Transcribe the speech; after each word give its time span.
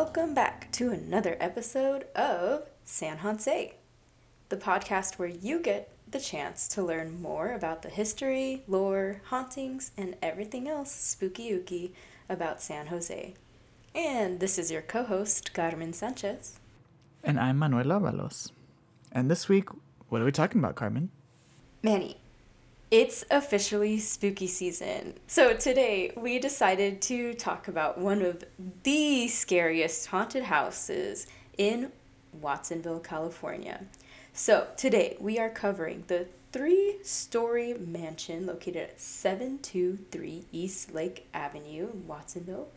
welcome 0.00 0.32
back 0.32 0.72
to 0.72 0.88
another 0.88 1.36
episode 1.40 2.04
of 2.16 2.66
San 2.86 3.18
Jose, 3.18 3.74
the 4.48 4.56
podcast 4.56 5.18
where 5.18 5.28
you 5.28 5.60
get 5.60 5.90
the 6.10 6.18
chance 6.18 6.66
to 6.68 6.82
learn 6.82 7.20
more 7.20 7.52
about 7.52 7.82
the 7.82 7.90
history, 7.90 8.62
lore, 8.66 9.20
hauntings, 9.26 9.90
and 9.98 10.16
everything 10.22 10.66
else 10.66 10.90
spooky 10.90 11.50
ooky 11.50 11.90
about 12.30 12.62
San 12.62 12.86
Jose. 12.86 13.34
And 13.94 14.40
this 14.40 14.58
is 14.58 14.70
your 14.70 14.80
co 14.80 15.02
host, 15.02 15.52
Carmen 15.52 15.92
Sanchez. 15.92 16.58
And 17.22 17.38
I'm 17.38 17.58
Manuel 17.58 18.00
Avalos. 18.00 18.52
And 19.12 19.30
this 19.30 19.50
week, 19.50 19.68
what 20.08 20.22
are 20.22 20.24
we 20.24 20.32
talking 20.32 20.60
about, 20.62 20.76
Carmen? 20.76 21.10
Manny, 21.82 22.16
it's 22.90 23.24
officially 23.30 23.98
spooky 24.00 24.48
season. 24.48 25.14
So 25.28 25.54
today 25.54 26.12
we 26.16 26.40
decided 26.40 27.00
to 27.02 27.34
talk 27.34 27.68
about 27.68 27.98
one 27.98 28.20
of 28.22 28.44
the 28.82 29.28
scariest 29.28 30.06
haunted 30.06 30.44
houses 30.44 31.28
in 31.56 31.92
Watsonville, 32.32 33.00
California. 33.00 33.84
So 34.32 34.66
today 34.76 35.16
we 35.20 35.38
are 35.38 35.50
covering 35.50 36.04
the 36.08 36.26
three 36.52 36.96
story 37.04 37.74
mansion 37.74 38.46
located 38.46 38.76
at 38.76 39.00
723 39.00 40.46
East 40.50 40.92
Lake 40.92 41.28
Avenue 41.32 41.90
in 41.92 42.08
Watsonville 42.08 42.68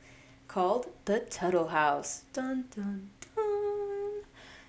called 0.47 0.87
the 1.05 1.21
Tuttle 1.21 1.69
House. 1.69 2.23
Dun 2.33 2.65
dun 2.75 3.09
dun. 3.35 4.23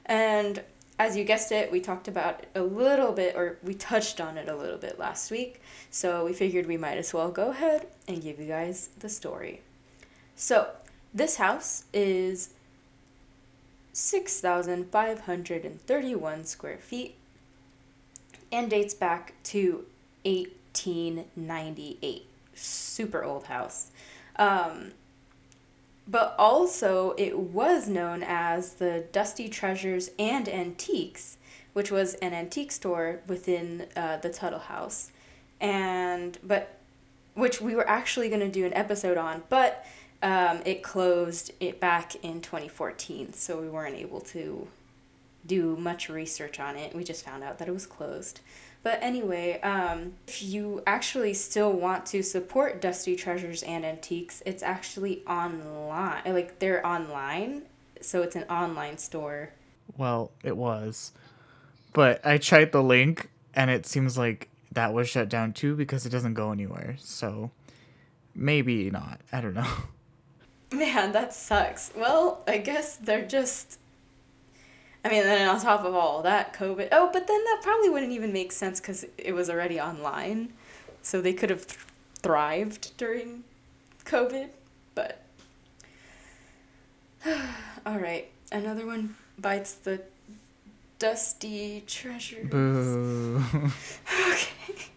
And 0.07 0.63
as 0.99 1.17
you 1.17 1.23
guessed 1.25 1.53
it, 1.53 1.73
we 1.73 1.81
talked 1.81 2.09
about 2.09 2.45
a 2.55 2.63
little 2.63 3.13
bit, 3.13 3.37
or 3.37 3.59
we 3.63 3.75
touched 3.75 4.21
on 4.21 4.37
it 4.39 4.49
a 4.49 4.57
little 4.57 4.79
bit 4.79 4.99
last 4.99 5.31
week. 5.31 5.61
So 5.91 6.25
we 6.25 6.33
figured 6.33 6.67
we 6.67 6.77
might 6.77 6.99
as 6.99 7.13
well 7.13 7.31
go 7.31 7.51
ahead 7.51 7.87
and 8.07 8.23
give 8.23 8.39
you 8.39 8.47
guys 8.47 8.91
the 8.99 9.09
story. 9.09 9.63
So, 10.37 10.69
this 11.13 11.37
house 11.37 11.85
is 11.93 12.51
6,531 13.93 16.45
square 16.45 16.79
feet 16.79 17.17
and 18.51 18.69
dates 18.69 18.95
back 18.95 19.35
to 19.45 19.85
1898. 20.25 22.27
Super 22.55 23.23
old 23.23 23.47
house. 23.47 23.93
Um, 24.37 24.91
but 26.07 26.35
also 26.39 27.15
it 27.17 27.39
was 27.39 27.89
known 27.89 28.23
as 28.23 28.75
the 28.75 29.05
Dusty 29.13 29.49
Treasures 29.49 30.11
and 30.19 30.49
Antiques, 30.49 31.39
which 31.73 31.91
was 31.91 32.15
an 32.15 32.35
antique 32.35 32.73
store 32.73 33.21
within 33.27 33.87
uh, 33.97 34.19
the 34.19 34.31
Tuttle 34.31 34.59
House, 34.59 35.11
and 35.61 36.39
but 36.43 36.79
which 37.35 37.61
we 37.61 37.75
were 37.75 37.89
actually 37.89 38.29
going 38.29 38.41
to 38.41 38.49
do 38.49 38.65
an 38.65 38.75
episode 38.75 39.17
on, 39.17 39.43
but 39.49 39.85
um, 40.23 40.61
it 40.65 40.83
closed 40.83 41.53
it 41.61 41.81
back 41.81 42.15
in 42.25 42.41
2014, 42.41 43.33
so 43.33 43.61
we 43.61 43.69
weren't 43.69 43.97
able 43.97 44.21
to 44.21 44.69
do 45.47 45.77
much 45.77 46.09
research 46.09 46.61
on 46.61 46.77
it. 46.77 46.95
We 46.95 47.05
just 47.05 47.25
found 47.25 47.43
out 47.43 47.59
that 47.59 47.69
it 47.69 47.73
was 47.73 47.87
closed. 47.87 48.41
But 48.85 48.99
anyway, 49.01 49.59
um, 49.63 50.13
if 50.29 50.43
you 50.43 50.83
actually 50.87 51.33
still 51.33 51.73
want 51.73 52.05
to 52.07 52.23
support 52.23 52.83
Dusty 52.83 53.17
Treasures 53.17 53.63
and 53.63 53.83
Antiques, 53.83 54.43
it's 54.45 54.63
actually 54.63 55.23
online. 55.27 56.21
Like 56.27 56.59
they're 56.59 56.87
online, 56.87 57.63
so 58.03 58.21
it's 58.21 58.37
an 58.37 58.45
online 58.45 58.99
store. 58.99 59.55
Well, 59.97 60.33
it 60.43 60.59
was. 60.59 61.13
But 61.95 62.25
I 62.27 62.37
tried 62.37 62.73
the 62.73 62.83
link 62.83 63.31
and 63.55 63.71
it 63.71 63.87
seems 63.87 64.19
like 64.19 64.51
that 64.73 64.93
was 64.93 65.09
shut 65.09 65.31
down 65.31 65.55
too 65.55 65.75
because 65.77 66.05
it 66.05 66.11
doesn't 66.11 66.35
go 66.35 66.53
anywhere. 66.53 66.97
So 66.99 67.53
maybe 68.35 68.91
not. 68.91 69.23
I 69.33 69.41
don't 69.41 69.55
know. 69.55 69.73
Man, 70.75 71.13
that 71.13 71.33
sucks. 71.33 71.91
Well, 71.97 72.43
I 72.47 72.59
guess 72.59 72.97
they're 72.97 73.27
just 73.27 73.79
I 75.05 75.11
mean, 75.11 75.23
then 75.23 75.47
on 75.49 75.61
top 75.61 75.85
of 75.85 75.95
all 75.95 76.23
that, 76.23 76.55
COVID. 76.55 76.89
Oh, 76.91 77.11
but 77.13 77.27
then 77.27 77.45
that 77.45 77.61
probably 77.63 77.91
wouldn't 77.91 78.13
even 78.13 78.33
make 78.33 78.53
sense 78.53 78.81
because 78.81 79.05
it 79.19 79.33
was 79.33 79.51
already 79.51 79.79
online, 79.79 80.55
so 81.03 81.21
they 81.21 81.35
could 81.35 81.51
have 81.51 81.67
th- 81.67 81.79
thrived 82.21 82.97
during 82.97 83.45
COVID. 84.07 84.49
But 84.95 85.21
all 87.85 87.99
right, 87.99 88.31
another 88.51 88.87
one 88.87 89.17
bites 89.39 89.75
the 89.75 90.01
dusty 90.99 91.83
treasure. 91.87 92.45
Boo. 92.45 93.43
okay. 94.31 94.49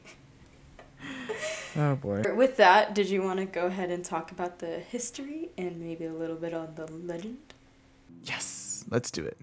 Oh 1.80 1.96
boy. 1.96 2.24
With 2.36 2.58
that, 2.58 2.96
did 2.96 3.08
you 3.08 3.22
want 3.22 3.38
to 3.38 3.46
go 3.46 3.68
ahead 3.68 3.92
and 3.92 4.04
talk 4.04 4.32
about 4.32 4.58
the 4.58 4.80
history 4.80 5.50
and 5.60 5.80
maybe 5.80 6.06
a 6.06 6.12
little 6.12 6.36
bit 6.36 6.52
on 6.52 6.74
the 6.74 6.92
legend? 6.92 7.38
Yes, 8.24 8.84
let's 8.90 9.12
do 9.12 9.24
it. 9.24 9.38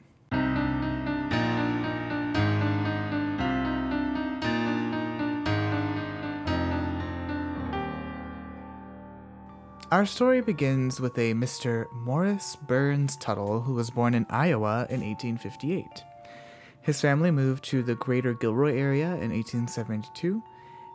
Our 9.93 10.07
story 10.07 10.41
begins 10.41 10.99
with 10.99 11.19
a 11.19 11.35
Mr. 11.35 11.93
Morris 11.93 12.57
Burns 12.57 13.17
Tuttle 13.17 13.61
who 13.61 13.75
was 13.75 13.91
born 13.91 14.15
in 14.15 14.27
Iowa 14.31 14.87
in 14.89 15.03
1858. 15.03 16.03
His 16.81 17.03
family 17.03 17.31
moved 17.31 17.63
to 17.65 17.83
the 17.83 17.95
greater 17.95 18.33
Gilroy 18.33 18.77
area 18.77 19.09
in 19.09 19.31
1872, 19.31 20.43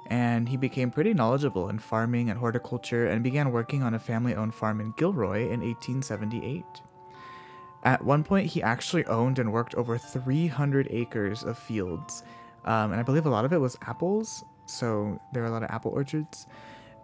and 0.07 0.49
he 0.49 0.57
became 0.57 0.89
pretty 0.89 1.13
knowledgeable 1.13 1.69
in 1.69 1.77
farming 1.77 2.31
and 2.31 2.39
horticulture 2.39 3.05
and 3.05 3.23
began 3.23 3.51
working 3.51 3.83
on 3.83 3.93
a 3.93 3.99
family 3.99 4.33
owned 4.33 4.55
farm 4.55 4.81
in 4.81 4.93
Gilroy 4.97 5.43
in 5.43 5.61
1878. 5.61 6.65
At 7.83 8.03
one 8.03 8.23
point, 8.23 8.47
he 8.47 8.63
actually 8.63 9.05
owned 9.05 9.37
and 9.37 9.53
worked 9.53 9.75
over 9.75 9.99
300 9.99 10.87
acres 10.89 11.43
of 11.43 11.59
fields, 11.59 12.23
um, 12.65 12.91
and 12.91 12.99
I 12.99 13.03
believe 13.03 13.27
a 13.27 13.29
lot 13.29 13.45
of 13.45 13.53
it 13.53 13.61
was 13.61 13.77
apples, 13.83 14.43
so 14.65 15.21
there 15.31 15.43
were 15.43 15.49
a 15.49 15.51
lot 15.51 15.63
of 15.63 15.69
apple 15.69 15.91
orchards 15.91 16.47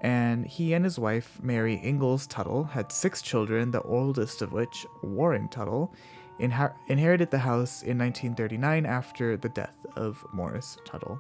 and 0.02 0.46
he 0.46 0.74
and 0.74 0.84
his 0.84 1.00
wife, 1.00 1.40
Mary 1.42 1.82
Ingalls 1.84 2.28
Tuttle, 2.28 2.66
had 2.66 2.92
six 2.92 3.22
children, 3.22 3.72
the 3.72 3.82
oldest 3.82 4.42
of 4.42 4.52
which, 4.52 4.86
Warren 5.02 5.48
Tuttle, 5.48 5.94
inherited 6.40 7.32
the 7.32 7.40
house 7.40 7.82
in 7.82 7.98
1939 7.98 8.86
after 8.86 9.38
the 9.38 9.50
death 9.50 9.76
of 9.96 10.26
Morris 10.34 10.78
Tuttle. 10.86 11.20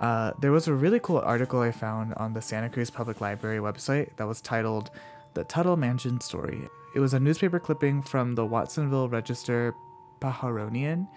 Uh, 0.00 0.32
there 0.38 0.52
was 0.52 0.68
a 0.68 0.74
really 0.74 1.00
cool 1.00 1.18
article 1.18 1.60
I 1.60 1.72
found 1.72 2.14
on 2.14 2.32
the 2.32 2.42
Santa 2.42 2.68
Cruz 2.68 2.90
Public 2.90 3.20
Library 3.20 3.58
website 3.58 4.16
that 4.16 4.28
was 4.28 4.40
titled 4.40 4.90
The 5.34 5.44
Tuttle 5.44 5.76
Mansion 5.76 6.20
Story. 6.20 6.68
It 6.94 7.00
was 7.00 7.14
a 7.14 7.20
newspaper 7.20 7.58
clipping 7.58 8.02
from 8.02 8.34
the 8.34 8.46
Watsonville 8.46 9.08
Register 9.08 9.74
Pajaronian. 10.20 11.08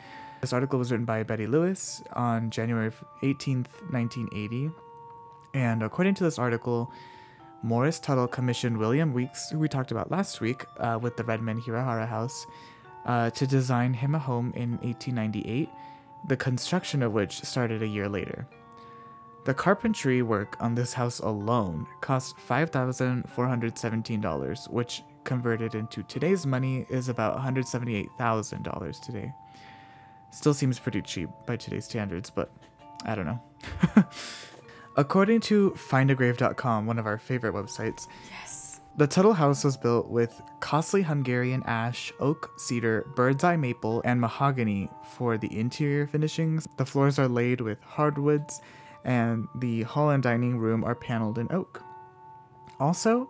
This 0.41 0.53
article 0.53 0.79
was 0.79 0.91
written 0.91 1.05
by 1.05 1.21
Betty 1.21 1.45
Lewis 1.45 2.01
on 2.13 2.49
January 2.49 2.91
18th, 3.21 3.69
1980. 3.91 4.71
And 5.53 5.83
according 5.83 6.15
to 6.15 6.23
this 6.23 6.39
article, 6.39 6.91
Morris 7.63 7.99
Tuttle 7.99 8.27
commissioned 8.27 8.77
William 8.77 9.13
Weeks, 9.13 9.49
who 9.49 9.59
we 9.59 9.67
talked 9.67 9.91
about 9.91 10.09
last 10.09 10.41
week 10.41 10.65
uh, 10.79 10.97
with 11.01 11.17
the 11.17 11.23
Redman 11.23 11.61
Hirahara 11.61 12.07
House, 12.07 12.47
uh, 13.05 13.29
to 13.31 13.45
design 13.45 13.93
him 13.93 14.15
a 14.15 14.19
home 14.19 14.53
in 14.55 14.77
1898, 14.79 15.69
the 16.27 16.37
construction 16.37 17.03
of 17.03 17.13
which 17.13 17.41
started 17.41 17.83
a 17.83 17.87
year 17.87 18.09
later. 18.09 18.47
The 19.43 19.55
carpentry 19.55 20.21
work 20.21 20.55
on 20.59 20.75
this 20.75 20.93
house 20.93 21.17
alone 21.19 21.87
cost 21.99 22.37
$5,417, 22.37 24.69
which 24.69 25.03
converted 25.23 25.73
into 25.75 26.03
today's 26.03 26.45
money 26.45 26.85
is 26.89 27.09
about 27.09 27.39
$178,000 27.39 29.01
today. 29.01 29.33
Still 30.31 30.53
seems 30.53 30.77
pretty 30.79 31.01
cheap 31.01 31.29
by 31.45 31.57
today's 31.57 31.85
standards, 31.85 32.29
but 32.29 32.51
I 33.03 33.15
don't 33.15 33.25
know. 33.25 33.41
According 35.01 35.39
to 35.41 35.71
findagrave.com, 35.71 36.85
one 36.85 36.99
of 36.99 37.07
our 37.07 37.17
favorite 37.17 37.55
websites, 37.55 38.07
Yes. 38.29 38.81
the 38.97 39.07
Tuttle 39.07 39.33
house 39.33 39.63
was 39.63 39.75
built 39.75 40.09
with 40.11 40.39
costly 40.59 41.01
Hungarian 41.01 41.63
ash, 41.65 42.13
oak, 42.19 42.51
cedar, 42.57 43.07
bird's 43.15 43.43
eye 43.43 43.55
maple, 43.57 44.03
and 44.05 44.21
mahogany 44.21 44.91
for 45.03 45.39
the 45.39 45.59
interior 45.59 46.05
finishings. 46.05 46.67
The 46.77 46.85
floors 46.85 47.17
are 47.17 47.27
laid 47.27 47.61
with 47.61 47.81
hardwoods, 47.81 48.61
and 49.03 49.47
the 49.55 49.81
hall 49.83 50.11
and 50.11 50.21
dining 50.21 50.59
room 50.59 50.83
are 50.83 50.93
paneled 50.93 51.39
in 51.39 51.51
oak. 51.51 51.81
Also, 52.79 53.27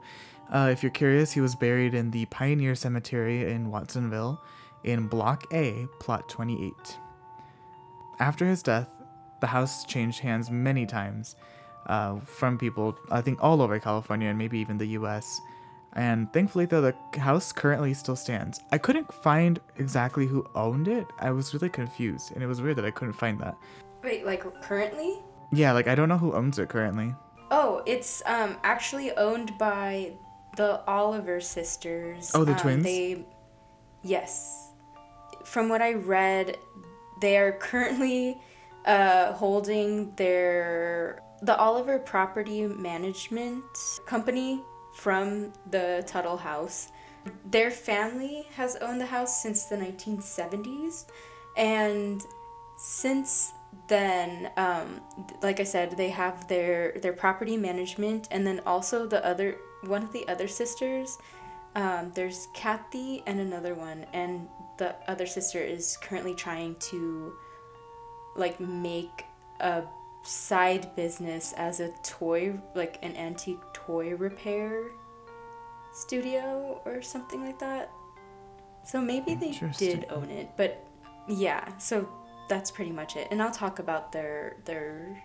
uh, 0.51 0.67
if 0.74 0.83
you're 0.83 0.91
curious, 0.91 1.31
he 1.31 1.39
was 1.39 1.56
buried 1.56 1.94
in 1.94 2.12
the 2.12 2.25
Pioneer 2.25 2.75
Cemetery 2.75 3.50
in 3.50 3.71
Watsonville 3.71 4.41
in 4.83 5.07
Block 5.07 5.45
A, 5.53 5.88
Plot 6.01 6.27
28. 6.27 6.74
After 8.19 8.45
his 8.45 8.62
death, 8.62 8.89
the 9.39 9.47
house 9.47 9.85
changed 9.85 10.19
hands 10.19 10.51
many 10.51 10.85
times 10.85 11.38
uh, 11.91 12.19
from 12.21 12.57
people, 12.57 12.97
I 13.11 13.21
think, 13.21 13.38
all 13.43 13.61
over 13.61 13.77
California 13.79 14.29
and 14.29 14.38
maybe 14.38 14.57
even 14.59 14.77
the 14.77 14.88
US. 14.99 15.41
And 15.93 16.31
thankfully, 16.31 16.65
though, 16.65 16.79
the 16.81 17.19
house 17.19 17.51
currently 17.51 17.93
still 17.93 18.15
stands. 18.15 18.61
I 18.71 18.77
couldn't 18.77 19.13
find 19.13 19.59
exactly 19.77 20.25
who 20.25 20.47
owned 20.55 20.88
it. 20.88 21.05
I 21.19 21.31
was 21.31 21.53
really 21.53 21.67
confused, 21.69 22.31
and 22.33 22.41
it 22.41 22.47
was 22.47 22.61
weird 22.61 22.77
that 22.77 22.85
I 22.85 22.91
couldn't 22.91 23.13
find 23.15 23.38
that. 23.41 23.55
Wait, 24.01 24.25
like 24.25 24.43
currently? 24.61 25.19
Yeah, 25.51 25.73
like 25.73 25.89
I 25.89 25.95
don't 25.95 26.07
know 26.07 26.17
who 26.17 26.33
owns 26.33 26.57
it 26.59 26.69
currently. 26.69 27.13
Oh, 27.51 27.83
it's 27.85 28.23
um 28.25 28.55
actually 28.63 29.11
owned 29.17 29.57
by 29.57 30.13
the 30.55 30.81
Oliver 30.88 31.41
sisters. 31.41 32.31
Oh, 32.33 32.45
the 32.45 32.53
Um, 32.53 32.57
twins? 32.59 32.83
They 32.85 33.25
Yes. 34.01 34.69
From 35.43 35.67
what 35.67 35.81
I 35.81 35.93
read, 35.93 36.57
they 37.19 37.38
are 37.38 37.51
currently 37.51 38.39
uh, 38.85 39.33
holding 39.33 40.15
their 40.15 41.21
the 41.41 41.57
Oliver 41.57 41.99
Property 41.99 42.67
Management 42.67 43.99
Company 44.05 44.63
from 44.93 45.51
the 45.69 46.03
Tuttle 46.05 46.38
House. 46.38 46.91
Their 47.45 47.71
family 47.71 48.47
has 48.55 48.75
owned 48.77 49.01
the 49.01 49.05
house 49.05 49.41
since 49.41 49.65
the 49.65 49.75
1970s, 49.75 51.05
and 51.57 52.23
since 52.77 53.53
then, 53.88 54.51
um, 54.57 55.01
like 55.41 55.59
I 55.59 55.63
said, 55.63 55.97
they 55.97 56.09
have 56.09 56.47
their 56.47 56.93
their 57.01 57.13
property 57.13 57.57
management, 57.57 58.27
and 58.31 58.45
then 58.45 58.61
also 58.65 59.07
the 59.07 59.23
other 59.25 59.57
one 59.85 60.03
of 60.03 60.11
the 60.11 60.27
other 60.27 60.47
sisters. 60.47 61.17
Um, 61.75 62.11
there's 62.13 62.47
Kathy 62.53 63.23
and 63.27 63.39
another 63.39 63.75
one, 63.75 64.05
and 64.13 64.47
the 64.77 64.95
other 65.07 65.25
sister 65.25 65.59
is 65.59 65.97
currently 65.97 66.33
trying 66.33 66.75
to 66.91 67.33
like 68.35 68.59
make 68.59 69.25
a 69.59 69.83
side 70.23 70.95
business 70.95 71.53
as 71.53 71.79
a 71.79 71.89
toy 72.03 72.53
like 72.75 73.00
an 73.01 73.15
antique 73.15 73.59
toy 73.73 74.15
repair 74.15 74.83
studio 75.94 76.81
or 76.85 77.01
something 77.01 77.44
like 77.44 77.59
that. 77.59 77.91
So 78.83 79.01
maybe 79.01 79.35
they 79.35 79.51
did 79.77 80.06
own 80.09 80.29
it 80.29 80.50
but 80.57 80.85
yeah 81.27 81.77
so 81.77 82.07
that's 82.50 82.71
pretty 82.71 82.91
much 82.91 83.15
it. 83.15 83.27
And 83.31 83.41
i'll 83.41 83.51
talk 83.51 83.79
about 83.79 84.12
their 84.12 84.57
their 84.65 85.21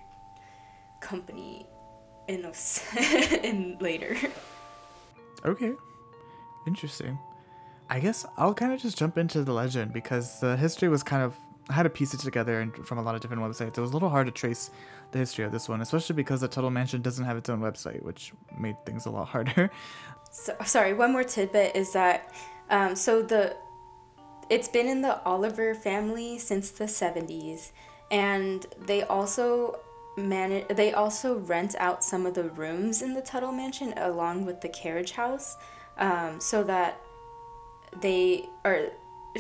company 1.01 1.67
in 2.29 2.45
a, 2.45 2.53
in 3.47 3.77
later. 3.81 4.17
Okay. 5.45 5.75
Interesting. 6.67 7.19
I 7.89 8.01
guess 8.01 8.27
i'll 8.37 8.55
kind 8.55 8.73
of 8.73 8.81
just 8.81 8.99
jump 8.99 9.17
into 9.17 9.45
the 9.45 9.53
legend 9.53 9.93
because 9.93 10.41
the 10.41 10.57
history 10.57 10.89
was 10.89 11.03
kind 11.03 11.23
of 11.23 11.37
I 11.69 11.73
had 11.73 11.83
to 11.83 11.91
piece 11.91 12.15
it 12.15 12.21
together 12.21 12.73
from 12.85 12.99
a 12.99 13.03
lot 13.03 13.15
of 13.15 13.21
different 13.21 13.43
websites. 13.43 13.77
It 13.77 13.81
was 13.81 13.91
a 13.91 13.93
little 13.93 14.09
hard 14.09 14.27
to 14.27 14.33
trace 14.33 14.71
the 15.11 15.19
history 15.19 15.45
of 15.45 15.53
this 15.53 15.69
one, 15.69 15.81
especially 15.81 16.15
because 16.15 16.41
the 16.41 16.49
Tuttle 16.49 16.71
Mansion 16.71 17.03
doesn't 17.03 17.25
have 17.25 17.37
its 17.37 17.49
own 17.49 17.61
website, 17.61 18.03
which 18.03 18.33
made 18.57 18.79
things 18.87 19.07
a 19.07 19.11
lot 19.11 19.29
harder. 19.35 19.71
So, 20.31 20.55
sorry, 20.65 20.95
one 20.95 21.13
more 21.13 21.25
tidbit 21.25 21.75
is 21.75 21.93
that 21.93 22.33
um, 22.71 22.97
so 22.97 23.23
the 23.23 23.57
it's 24.49 24.69
been 24.69 24.87
in 24.87 25.03
the 25.03 25.21
Oliver 25.25 25.75
family 25.75 26.39
since 26.39 26.71
the 26.71 26.85
70s, 26.85 27.73
and 28.11 28.65
they 28.87 29.03
also 29.03 29.81
manage 30.17 30.69
they 30.69 30.93
also 30.93 31.39
rent 31.41 31.75
out 31.79 32.03
some 32.05 32.27
of 32.27 32.35
the 32.35 32.45
rooms 32.51 33.03
in 33.03 33.13
the 33.13 33.23
Tuttle 33.23 33.53
Mansion 33.53 33.93
along 33.97 34.47
with 34.47 34.61
the 34.61 34.69
carriage 34.69 35.13
house, 35.13 35.57
um, 35.99 36.41
so 36.41 36.63
that 36.65 37.01
they 38.01 38.49
are 38.65 38.91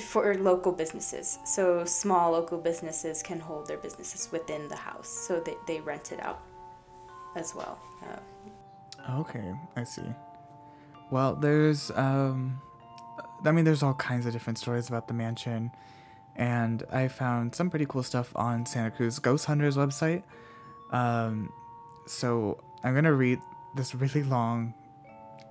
for 0.01 0.35
local 0.35 0.73
businesses. 0.73 1.39
So 1.45 1.85
small 1.85 2.33
local 2.33 2.59
businesses 2.59 3.23
can 3.23 3.41
hold 3.41 3.67
their 3.67 3.79
businesses 3.79 4.31
within 4.33 4.69
the 4.69 4.77
house. 4.77 5.09
So 5.09 5.41
they, 5.41 5.57
they 5.67 5.81
rent 5.81 6.13
it 6.13 6.21
out 6.21 6.41
as 7.35 7.55
well. 7.55 7.79
Uh, 8.03 9.21
okay, 9.21 9.55
I 9.77 9.85
see. 9.85 10.03
Well, 11.11 11.37
there's, 11.37 11.91
um, 11.93 12.61
I 13.45 13.53
mean, 13.53 13.65
there's 13.65 13.83
all 13.83 13.95
kinds 13.95 14.27
of 14.27 14.33
different 14.33 14.59
stories 14.59 14.89
about 14.89 15.09
the 15.09 15.15
mansion. 15.15 15.71
And 16.35 16.83
I 16.93 17.09
found 17.09 17.55
some 17.55 17.71
pretty 17.71 17.87
cool 17.87 18.03
stuff 18.03 18.33
on 18.37 18.67
Santa 18.67 18.91
Cruz 18.91 19.19
Ghost 19.19 19.47
Hunters 19.47 19.77
website. 19.77 20.23
Um, 20.91 21.51
so 22.07 22.59
I'm 22.85 22.93
going 22.93 23.05
to 23.05 23.15
read 23.15 23.41
this 23.75 23.95
really 23.95 24.23
long 24.23 24.75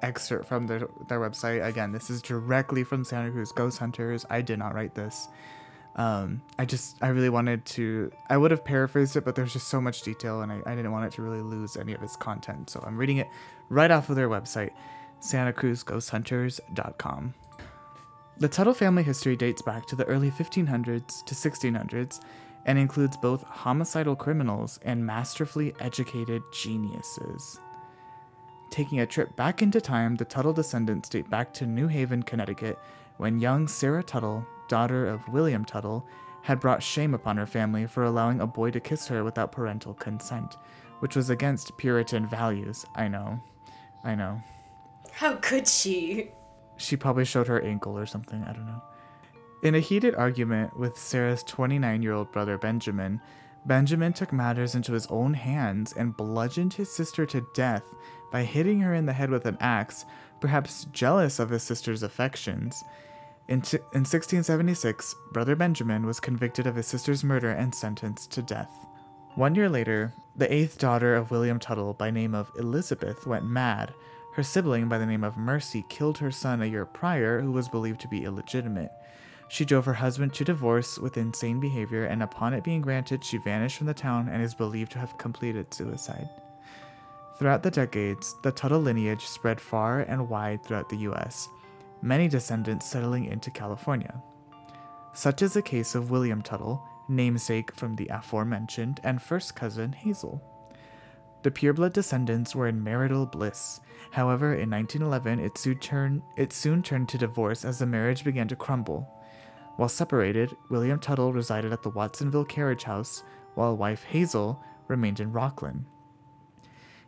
excerpt 0.06 0.48
from 0.48 0.68
their, 0.68 0.88
their 1.08 1.20
website. 1.20 1.66
Again, 1.66 1.92
this 1.92 2.12
is 2.12 2.22
directly 2.22 2.84
from 2.84 3.04
Santa 3.04 3.32
Cruz 3.32 3.52
Ghost 3.52 3.80
Hunters. 3.80 4.24
I 4.30 4.42
did 4.42 4.60
not 4.60 4.76
write 4.76 4.94
this. 4.94 5.28
Um, 5.96 6.44
I 6.60 6.66
just, 6.66 6.98
I 7.02 7.08
really 7.08 7.30
wanted 7.30 7.66
to, 7.66 8.12
I 8.30 8.38
would 8.38 8.52
have 8.52 8.64
paraphrased 8.64 9.16
it, 9.16 9.26
but 9.26 9.34
there's 9.34 9.54
just 9.54 9.68
so 9.68 9.82
much 9.82 10.04
detail 10.04 10.42
and 10.42 10.52
I, 10.52 10.62
I 10.66 10.76
didn't 10.76 10.92
want 10.92 11.06
it 11.06 11.14
to 11.14 11.24
really 11.24 11.42
lose 11.42 11.76
any 11.76 11.94
of 11.94 12.04
its 12.04 12.16
content. 12.16 12.70
So 12.70 12.84
I'm 12.86 12.98
reading 12.98 13.18
it 13.18 13.28
right 13.70 13.90
off 13.90 14.10
of 14.10 14.16
their 14.16 14.30
website, 14.30 14.74
santacruzghosthunters.com. 15.22 17.34
The 18.38 18.50
Tuttle 18.50 18.74
family 18.74 19.04
history 19.04 19.38
dates 19.38 19.62
back 19.62 19.86
to 19.88 19.96
the 19.96 20.04
early 20.04 20.30
1500s 20.30 21.24
to 21.24 21.34
1600s 21.34 22.20
and 22.66 22.78
includes 22.78 23.16
both 23.18 23.44
homicidal 23.44 24.16
criminals 24.16 24.80
and 24.84 25.06
masterfully 25.06 25.74
educated 25.80 26.44
geniuses. 26.52 27.62
Taking 28.70 29.00
a 29.00 29.06
trip 29.06 29.36
back 29.36 29.62
into 29.62 29.80
time, 29.80 30.16
the 30.16 30.26
Tuttle 30.26 30.54
descendants 30.54 31.10
date 31.10 31.30
back 31.30 31.54
to 31.54 31.66
New 31.66 31.88
Haven, 31.88 32.24
Connecticut, 32.24 32.78
when 33.18 33.40
young 33.40 33.68
Sarah 33.68 34.04
Tuttle, 34.04 34.46
daughter 34.68 35.06
of 35.08 35.28
William 35.30 35.64
Tuttle, 35.64 36.06
had 36.42 36.60
brought 36.60 36.84
shame 36.84 37.14
upon 37.14 37.38
her 37.38 37.46
family 37.46 37.88
for 37.88 38.04
allowing 38.04 38.42
a 38.42 38.48
boy 38.48 38.72
to 38.72 38.80
kiss 38.80 39.08
her 39.08 39.24
without 39.24 39.52
parental 39.52 39.94
consent, 39.94 40.58
which 41.00 41.16
was 41.16 41.30
against 41.30 41.78
Puritan 41.78 42.28
values. 42.28 42.86
I 42.96 43.08
know. 43.08 43.42
I 44.04 44.14
know. 44.16 44.42
How 45.12 45.36
could 45.38 45.68
she? 45.68 46.32
She 46.78 46.98
probably 46.98 47.26
showed 47.26 47.48
her 47.48 47.62
ankle 47.62 47.98
or 47.98 48.06
something, 48.06 48.44
I 48.44 48.54
don't 48.54 48.66
know. 48.66 48.82
In 49.64 49.74
a 49.74 49.80
heated 49.80 50.14
argument 50.14 50.78
with 50.78 50.98
Sarah's 50.98 51.42
29 51.44 52.04
year 52.04 52.14
old 52.14 52.32
brother 52.32 52.58
Benjamin, 52.58 53.22
Benjamin 53.66 54.14
took 54.14 54.32
matters 54.32 54.76
into 54.76 54.94
his 54.94 55.08
own 55.08 55.34
hands 55.34 55.94
and 55.94 56.16
bludgeoned 56.16 56.74
his 56.74 56.92
sister 56.92 57.26
to 57.26 57.48
death 57.54 57.84
by 58.32 58.44
hitting 58.44 58.80
her 58.82 58.94
in 58.94 59.06
the 59.06 59.14
head 59.14 59.30
with 59.30 59.46
an 59.46 59.58
axe, 59.60 60.06
perhaps 60.40 60.86
jealous 60.92 61.40
of 61.40 61.50
his 61.50 61.64
sister's 61.64 62.04
affections. 62.04 62.84
In, 63.48 63.62
t- 63.62 63.78
in 63.94 64.02
1676, 64.02 65.16
Brother 65.32 65.56
Benjamin 65.56 66.06
was 66.06 66.20
convicted 66.20 66.68
of 66.68 66.76
his 66.76 66.88
sister's 66.88 67.24
murder 67.24 67.52
and 67.52 67.74
sentenced 67.74 68.32
to 68.32 68.42
death. 68.42 68.72
One 69.36 69.56
year 69.56 69.70
later, 69.70 70.14
the 70.36 70.52
eighth 70.52 70.78
daughter 70.78 71.16
of 71.16 71.32
William 71.32 71.60
Tuttle, 71.60 71.94
by 71.94 72.12
name 72.12 72.34
of 72.36 72.52
Elizabeth, 72.58 73.26
went 73.26 73.46
mad. 73.46 73.94
Her 74.34 74.44
sibling, 74.44 74.90
by 74.90 74.98
the 74.98 75.06
name 75.06 75.24
of 75.24 75.38
Mercy, 75.38 75.86
killed 75.90 76.18
her 76.18 76.32
son 76.32 76.62
a 76.62 76.66
year 76.66 76.86
prior, 76.86 77.42
who 77.42 77.52
was 77.52 77.70
believed 77.70 78.02
to 78.02 78.08
be 78.08 78.26
illegitimate. 78.26 78.92
She 79.48 79.66
drove 79.66 79.86
her 79.86 79.94
husband 79.94 80.34
to 80.34 80.44
divorce 80.44 80.98
with 80.98 81.18
insane 81.18 81.60
behavior, 81.60 82.06
and 82.06 82.24
upon 82.24 82.54
it 82.54 82.64
being 82.64 82.82
granted, 82.82 83.24
she 83.24 83.38
vanished 83.38 83.78
from 83.78 83.88
the 83.88 83.94
town 83.94 84.28
and 84.28 84.42
is 84.42 84.56
believed 84.56 84.92
to 84.94 85.00
have 85.00 85.18
completed 85.18 85.74
suicide. 85.74 86.30
Throughout 87.38 87.64
the 87.64 87.72
decades, 87.72 88.36
the 88.44 88.52
Tuttle 88.52 88.80
lineage 88.80 89.26
spread 89.26 89.60
far 89.60 90.02
and 90.02 90.30
wide 90.30 90.64
throughout 90.64 90.90
the 90.90 90.98
US, 91.10 91.50
many 92.02 92.28
descendants 92.28 92.90
settling 92.90 93.26
into 93.26 93.52
California. 93.52 94.22
Such 95.14 95.42
is 95.42 95.54
the 95.54 95.62
case 95.62 95.96
of 95.96 96.12
William 96.12 96.42
Tuttle, 96.42 96.82
namesake 97.08 97.74
from 97.76 97.96
the 97.96 98.08
aforementioned 98.08 99.00
and 99.04 99.22
first 99.22 99.56
cousin 99.56 99.94
Hazel. 99.94 100.42
The 101.44 101.52
pureblood 101.52 101.94
descendants 101.94 102.56
were 102.56 102.68
in 102.68 102.84
marital 102.84 103.26
bliss. 103.26 103.80
However, 104.12 104.56
in 104.56 104.72
1911, 104.72 105.40
it 105.40 105.58
soon, 105.58 105.78
turned, 105.78 106.22
it 106.38 106.52
soon 106.52 106.82
turned 106.82 107.08
to 107.10 107.20
divorce 107.20 107.64
as 107.64 107.78
the 107.78 107.86
marriage 107.86 108.24
began 108.24 108.48
to 108.48 108.56
crumble. 108.56 109.08
While 109.78 109.90
separated, 109.90 110.56
William 110.70 111.00
Tuttle 111.00 111.34
resided 111.34 111.74
at 111.74 111.84
the 111.84 111.90
Watsonville 111.90 112.46
Carriage 112.46 112.84
House, 112.84 113.24
while 113.56 113.76
wife 113.76 114.04
Hazel 114.04 114.64
remained 114.88 115.20
in 115.20 115.32
Rockland. 115.32 115.86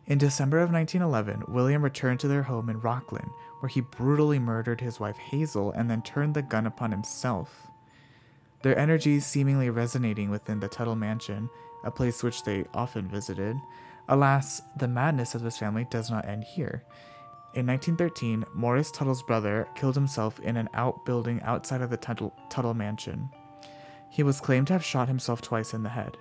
In 0.06 0.18
December 0.18 0.60
of 0.60 0.72
1911, 0.72 1.52
William 1.54 1.82
returned 1.82 2.20
to 2.20 2.28
their 2.28 2.44
home 2.44 2.70
in 2.70 2.80
Rockland, 2.80 3.30
where 3.60 3.68
he 3.68 3.82
brutally 3.82 4.38
murdered 4.38 4.80
his 4.80 4.98
wife 4.98 5.18
Hazel 5.18 5.70
and 5.72 5.90
then 5.90 6.02
turned 6.02 6.34
the 6.34 6.42
gun 6.42 6.66
upon 6.66 6.90
himself. 6.90 7.68
Their 8.62 8.78
energies 8.78 9.26
seemingly 9.26 9.70
resonating 9.70 10.30
within 10.30 10.60
the 10.60 10.68
Tuttle 10.68 10.96
mansion, 10.96 11.50
a 11.84 11.90
place 11.90 12.22
which 12.22 12.42
they 12.42 12.64
often 12.74 13.06
visited. 13.06 13.56
Alas, 14.08 14.62
the 14.78 14.88
madness 14.88 15.34
of 15.34 15.42
this 15.42 15.58
family 15.58 15.86
does 15.90 16.10
not 16.10 16.26
end 16.26 16.44
here. 16.44 16.82
In 17.58 17.66
1913, 17.66 18.44
Morris 18.54 18.92
Tuttle's 18.92 19.24
brother 19.24 19.66
killed 19.74 19.96
himself 19.96 20.38
in 20.38 20.56
an 20.56 20.68
outbuilding 20.74 21.42
outside 21.42 21.82
of 21.82 21.90
the 21.90 21.96
Tuttle, 21.96 22.32
Tuttle 22.48 22.72
mansion. 22.72 23.30
He 24.08 24.22
was 24.22 24.40
claimed 24.40 24.68
to 24.68 24.74
have 24.74 24.84
shot 24.84 25.08
himself 25.08 25.42
twice 25.42 25.74
in 25.74 25.82
the 25.82 25.88
head. 25.88 26.16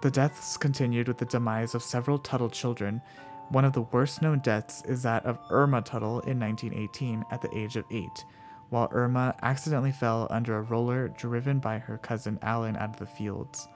The 0.00 0.10
deaths 0.10 0.56
continued 0.56 1.08
with 1.08 1.18
the 1.18 1.26
demise 1.26 1.74
of 1.74 1.82
several 1.82 2.18
Tuttle 2.18 2.48
children. 2.48 3.02
One 3.50 3.66
of 3.66 3.74
the 3.74 3.82
worst 3.82 4.22
known 4.22 4.38
deaths 4.38 4.82
is 4.86 5.02
that 5.02 5.26
of 5.26 5.38
Irma 5.50 5.82
Tuttle 5.82 6.20
in 6.20 6.40
1918 6.40 7.26
at 7.30 7.42
the 7.42 7.54
age 7.54 7.76
of 7.76 7.84
eight, 7.90 8.24
while 8.70 8.88
Irma 8.92 9.34
accidentally 9.42 9.92
fell 9.92 10.26
under 10.30 10.56
a 10.56 10.62
roller 10.62 11.08
driven 11.08 11.58
by 11.58 11.80
her 11.80 11.98
cousin 11.98 12.38
Alan 12.40 12.78
out 12.78 12.94
of 12.94 12.96
the 12.96 13.04
fields. 13.04 13.68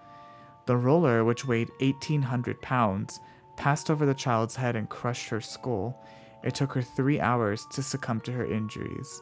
The 0.65 0.79
roller, 0.79 1.27
which 1.27 1.45
weighed 1.45 1.69
1,800 1.79 2.63
pounds, 2.63 3.21
passed 3.57 3.91
over 3.91 4.07
the 4.07 4.15
child's 4.15 4.57
head 4.57 4.77
and 4.77 4.89
crushed 4.89 5.29
her 5.29 5.43
skull. 5.43 6.03
It 6.47 6.55
took 6.55 6.73
her 6.75 6.83
three 6.83 7.19
hours 7.21 7.67
to 7.73 7.83
succumb 7.83 8.21
to 8.21 8.33
her 8.33 8.47
injuries. 8.47 9.21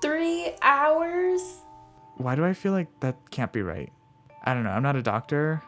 Three 0.00 0.52
hours? 0.62 1.42
Why 2.16 2.36
do 2.36 2.44
I 2.44 2.52
feel 2.52 2.72
like 2.72 2.88
that 3.00 3.16
can't 3.32 3.52
be 3.52 3.60
right? 3.60 3.92
I 4.44 4.54
don't 4.54 4.62
know. 4.62 4.70
I'm 4.70 4.82
not 4.84 4.94
a 4.94 5.02
doctor. 5.02 5.62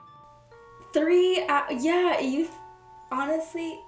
Three 0.92 1.44
hours? 1.48 1.84
Yeah, 1.84 2.20
you. 2.20 2.44
Th- 2.44 2.50
honestly. 3.10 3.80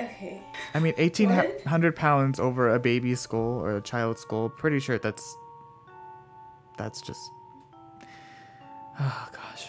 Okay. 0.00 0.40
I 0.72 0.78
mean, 0.78 0.94
1,800 0.96 1.96
pounds 1.96 2.38
over 2.38 2.72
a 2.72 2.78
baby's 2.78 3.20
skull 3.20 3.60
or 3.60 3.76
a 3.76 3.80
child's 3.80 4.20
skull. 4.20 4.48
Pretty 4.48 4.78
sure 4.78 4.98
that's 4.98 5.36
that's 6.78 7.00
just. 7.00 7.20
Oh 9.00 9.28
gosh, 9.32 9.68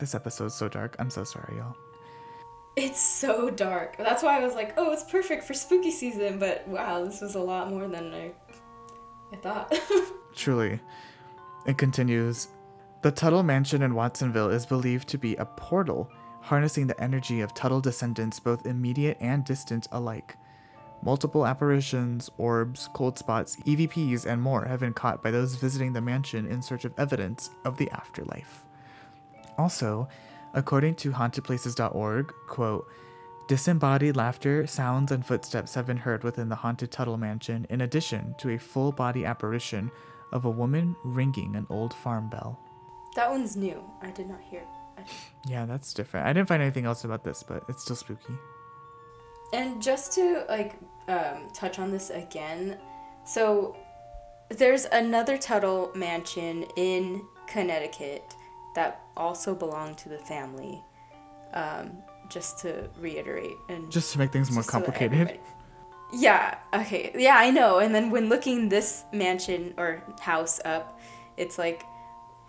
this 0.00 0.14
episode's 0.16 0.54
so 0.54 0.68
dark. 0.68 0.96
I'm 0.98 1.10
so 1.10 1.22
sorry, 1.22 1.56
y'all. 1.56 1.76
It's 2.78 3.00
so 3.00 3.50
dark. 3.50 3.96
That's 3.96 4.22
why 4.22 4.38
I 4.38 4.44
was 4.44 4.54
like, 4.54 4.74
oh, 4.76 4.92
it's 4.92 5.02
perfect 5.02 5.42
for 5.42 5.52
spooky 5.52 5.90
season. 5.90 6.38
But 6.38 6.66
wow, 6.68 7.04
this 7.04 7.20
was 7.20 7.34
a 7.34 7.40
lot 7.40 7.70
more 7.70 7.88
than 7.88 8.14
I, 8.14 8.30
I 9.32 9.36
thought. 9.36 9.76
Truly. 10.36 10.78
It 11.66 11.76
continues 11.76 12.48
The 13.02 13.10
Tuttle 13.10 13.42
Mansion 13.42 13.82
in 13.82 13.96
Watsonville 13.96 14.50
is 14.50 14.64
believed 14.64 15.08
to 15.08 15.18
be 15.18 15.34
a 15.36 15.44
portal, 15.44 16.08
harnessing 16.40 16.86
the 16.86 17.00
energy 17.02 17.40
of 17.40 17.52
Tuttle 17.52 17.80
descendants, 17.80 18.38
both 18.38 18.64
immediate 18.64 19.16
and 19.20 19.44
distant 19.44 19.88
alike. 19.90 20.36
Multiple 21.02 21.48
apparitions, 21.48 22.30
orbs, 22.38 22.88
cold 22.92 23.18
spots, 23.18 23.56
EVPs, 23.66 24.24
and 24.24 24.40
more 24.40 24.64
have 24.66 24.78
been 24.80 24.94
caught 24.94 25.20
by 25.20 25.32
those 25.32 25.56
visiting 25.56 25.94
the 25.94 26.00
mansion 26.00 26.46
in 26.46 26.62
search 26.62 26.84
of 26.84 26.94
evidence 26.96 27.50
of 27.64 27.76
the 27.76 27.90
afterlife. 27.90 28.64
Also, 29.58 30.08
according 30.54 30.94
to 30.96 31.10
hauntedplaces.org, 31.12 32.32
quote, 32.46 32.88
disembodied 33.46 34.16
laughter, 34.16 34.66
sounds, 34.66 35.10
and 35.10 35.24
footsteps 35.24 35.74
have 35.74 35.86
been 35.86 35.96
heard 35.96 36.22
within 36.22 36.48
the 36.48 36.56
haunted 36.56 36.90
Tuttle 36.90 37.16
mansion, 37.16 37.66
in 37.70 37.80
addition 37.80 38.34
to 38.38 38.50
a 38.50 38.58
full 38.58 38.92
body 38.92 39.24
apparition 39.24 39.90
of 40.32 40.44
a 40.44 40.50
woman 40.50 40.94
ringing 41.04 41.56
an 41.56 41.66
old 41.70 41.94
farm 41.94 42.28
bell. 42.28 42.58
that 43.16 43.30
one's 43.30 43.56
new. 43.56 43.82
I 44.02 44.10
did 44.10 44.28
not 44.28 44.40
hear. 44.40 44.62
Yeah, 45.46 45.64
that's 45.64 45.94
different. 45.94 46.26
I 46.26 46.32
didn't 46.32 46.48
find 46.48 46.60
anything 46.60 46.84
else 46.84 47.04
about 47.04 47.24
this, 47.24 47.42
but 47.42 47.64
it's 47.68 47.82
still 47.82 47.96
spooky. 47.96 48.34
And 49.52 49.80
just 49.80 50.12
to 50.12 50.44
like 50.48 50.74
um, 51.06 51.48
touch 51.54 51.78
on 51.78 51.90
this 51.90 52.10
again, 52.10 52.78
so 53.24 53.76
there's 54.50 54.84
another 54.86 55.38
Tuttle 55.38 55.90
mansion 55.94 56.64
in 56.76 57.22
Connecticut 57.46 58.34
that 58.78 59.02
also 59.16 59.54
belonged 59.54 59.98
to 59.98 60.08
the 60.08 60.18
family. 60.18 60.82
Um, 61.52 62.02
just 62.28 62.58
to 62.58 62.88
reiterate 63.00 63.56
and 63.68 63.90
Just 63.90 64.12
to 64.12 64.18
make 64.18 64.32
things 64.32 64.50
more 64.50 64.62
just 64.62 64.70
so 64.70 64.72
complicated. 64.72 65.40
yeah. 66.12 66.58
Okay. 66.74 67.12
Yeah, 67.16 67.36
I 67.36 67.50
know. 67.50 67.78
And 67.78 67.94
then 67.94 68.10
when 68.10 68.28
looking 68.28 68.68
this 68.68 69.04
mansion 69.12 69.74
or 69.76 70.02
house 70.20 70.60
up, 70.64 71.00
it's 71.36 71.58
like, 71.58 71.84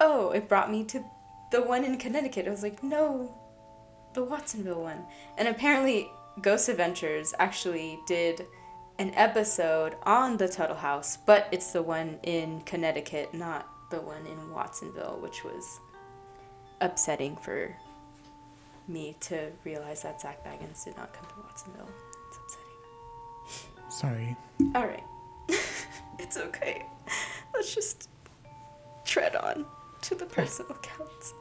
oh, 0.01 0.31
it 0.31 0.48
brought 0.48 0.71
me 0.71 0.83
to 0.86 1.03
the 1.51 1.62
one 1.62 1.83
in 1.83 1.98
Connecticut. 1.98 2.48
I 2.48 2.51
was 2.51 2.63
like, 2.63 2.83
no, 2.83 3.36
the 4.13 4.24
Watsonville 4.24 4.81
one. 4.81 5.05
And 5.38 5.48
apparently, 5.48 6.09
Ghost 6.41 6.69
Adventures 6.69 7.33
actually 7.39 8.00
did 8.07 8.45
an 8.98 9.13
episode 9.15 9.95
on 10.03 10.38
the 10.38 10.48
Tuttle 10.48 10.75
House, 10.75 11.17
but 11.25 11.48
it's 11.51 11.71
the 11.71 11.81
one 11.81 12.19
in 12.24 12.62
Connecticut, 12.62 13.33
not 13.33 13.67
the 13.91 14.01
one 14.01 14.25
in 14.25 14.51
Watsonville, 14.51 15.19
which 15.21 15.43
was 15.43 15.79
upsetting 16.81 17.36
for 17.38 17.75
me 18.88 19.15
to 19.21 19.51
realize 19.63 20.01
that 20.01 20.19
Zak 20.21 20.43
Bagans 20.43 20.83
did 20.83 20.98
not 20.98 21.13
come 21.13 21.25
to 21.29 21.36
Watsonville. 21.43 21.89
It's 22.27 22.38
upsetting. 22.38 23.89
Sorry. 23.89 24.36
All 24.75 24.88
right. 24.88 25.03
it's 26.19 26.38
okay. 26.38 26.86
Let's 27.53 27.74
just 27.74 28.09
tread 29.05 29.36
on 29.36 29.65
to 30.01 30.15
the 30.15 30.25
personal 30.25 30.71
accounts. 30.71 31.33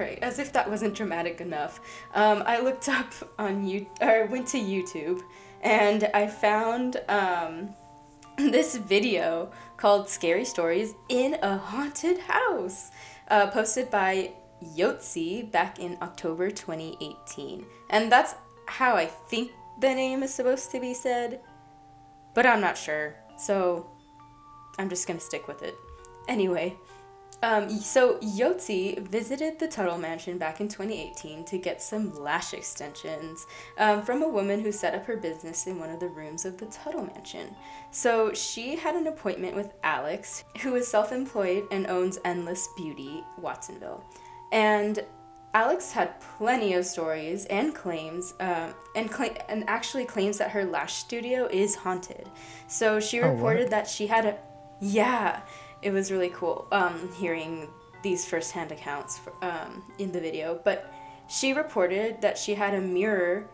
Right, 0.00 0.18
as 0.22 0.38
if 0.38 0.52
that 0.52 0.68
wasn't 0.68 0.94
dramatic 0.94 1.40
enough, 1.40 1.80
um, 2.14 2.42
I 2.46 2.60
looked 2.60 2.88
up 2.88 3.12
on 3.38 3.66
you 3.66 3.86
or 4.00 4.26
went 4.26 4.48
to 4.48 4.58
YouTube, 4.58 5.22
and 5.62 6.10
I 6.14 6.26
found 6.26 7.00
um, 7.08 7.74
this 8.36 8.76
video 8.76 9.50
called 9.76 10.08
Scary 10.08 10.44
Stories 10.44 10.94
in 11.08 11.36
a 11.42 11.56
Haunted 11.56 12.18
House, 12.18 12.90
uh, 13.28 13.46
posted 13.48 13.90
by 13.90 14.32
Yotzi 14.76 15.50
back 15.50 15.78
in 15.78 15.96
October 16.02 16.50
2018. 16.50 17.64
And 17.90 18.10
that's 18.10 18.34
how 18.66 18.94
I 18.96 19.06
think 19.06 19.52
the 19.80 19.94
name 19.94 20.22
is 20.22 20.34
supposed 20.34 20.70
to 20.72 20.80
be 20.80 20.94
said, 20.94 21.40
but 22.34 22.46
I'm 22.46 22.60
not 22.60 22.76
sure. 22.76 23.16
So 23.38 23.90
I'm 24.78 24.88
just 24.88 25.06
gonna 25.06 25.20
stick 25.20 25.48
with 25.48 25.62
it. 25.62 25.74
Anyway, 26.28 26.76
um, 27.42 27.70
so 27.70 28.18
Yotzi 28.18 28.98
visited 29.08 29.58
the 29.58 29.66
Tuttle 29.66 29.96
Mansion 29.98 30.36
back 30.36 30.60
in 30.60 30.68
2018 30.68 31.44
to 31.44 31.58
get 31.58 31.80
some 31.80 32.14
lash 32.14 32.52
extensions 32.52 33.46
um, 33.78 34.02
from 34.02 34.22
a 34.22 34.28
woman 34.28 34.60
who 34.60 34.70
set 34.72 34.94
up 34.94 35.06
her 35.06 35.16
business 35.16 35.66
in 35.66 35.78
one 35.78 35.88
of 35.90 36.00
the 36.00 36.08
rooms 36.08 36.44
of 36.44 36.58
the 36.58 36.66
Tuttle 36.66 37.04
Mansion. 37.06 37.54
So 37.90 38.32
she 38.34 38.76
had 38.76 38.94
an 38.94 39.06
appointment 39.06 39.56
with 39.56 39.72
Alex, 39.82 40.44
who 40.62 40.74
is 40.74 40.86
self-employed 40.86 41.64
and 41.70 41.86
owns 41.86 42.18
Endless 42.24 42.68
Beauty, 42.76 43.24
Watsonville, 43.38 44.04
and 44.52 45.04
Alex 45.52 45.90
had 45.90 46.20
plenty 46.20 46.74
of 46.74 46.84
stories 46.84 47.44
and 47.46 47.74
claims, 47.74 48.34
um, 48.38 48.72
and 48.94 49.10
cla- 49.10 49.34
and 49.48 49.64
actually 49.68 50.04
claims 50.04 50.38
that 50.38 50.50
her 50.50 50.64
lash 50.64 50.92
studio 50.94 51.48
is 51.50 51.74
haunted. 51.74 52.28
So 52.68 53.00
she 53.00 53.20
Oh, 53.20 53.30
reported 53.32 53.70
that 53.70 53.88
she 53.88 54.06
had 54.06 54.26
a, 54.26 54.38
yeah, 54.80 55.40
it 55.82 55.92
was 55.92 56.10
really 56.10 56.30
cool 56.30 56.66
um, 56.72 57.10
hearing 57.14 57.68
these 58.02 58.26
firsthand 58.26 58.72
accounts 58.72 59.18
for, 59.18 59.32
um, 59.42 59.82
in 59.98 60.12
the 60.12 60.20
video. 60.20 60.60
But 60.64 60.92
she 61.28 61.52
reported 61.52 62.20
that 62.22 62.36
she 62.38 62.54
had 62.54 62.74
a 62.74 62.80
mirror 62.80 63.48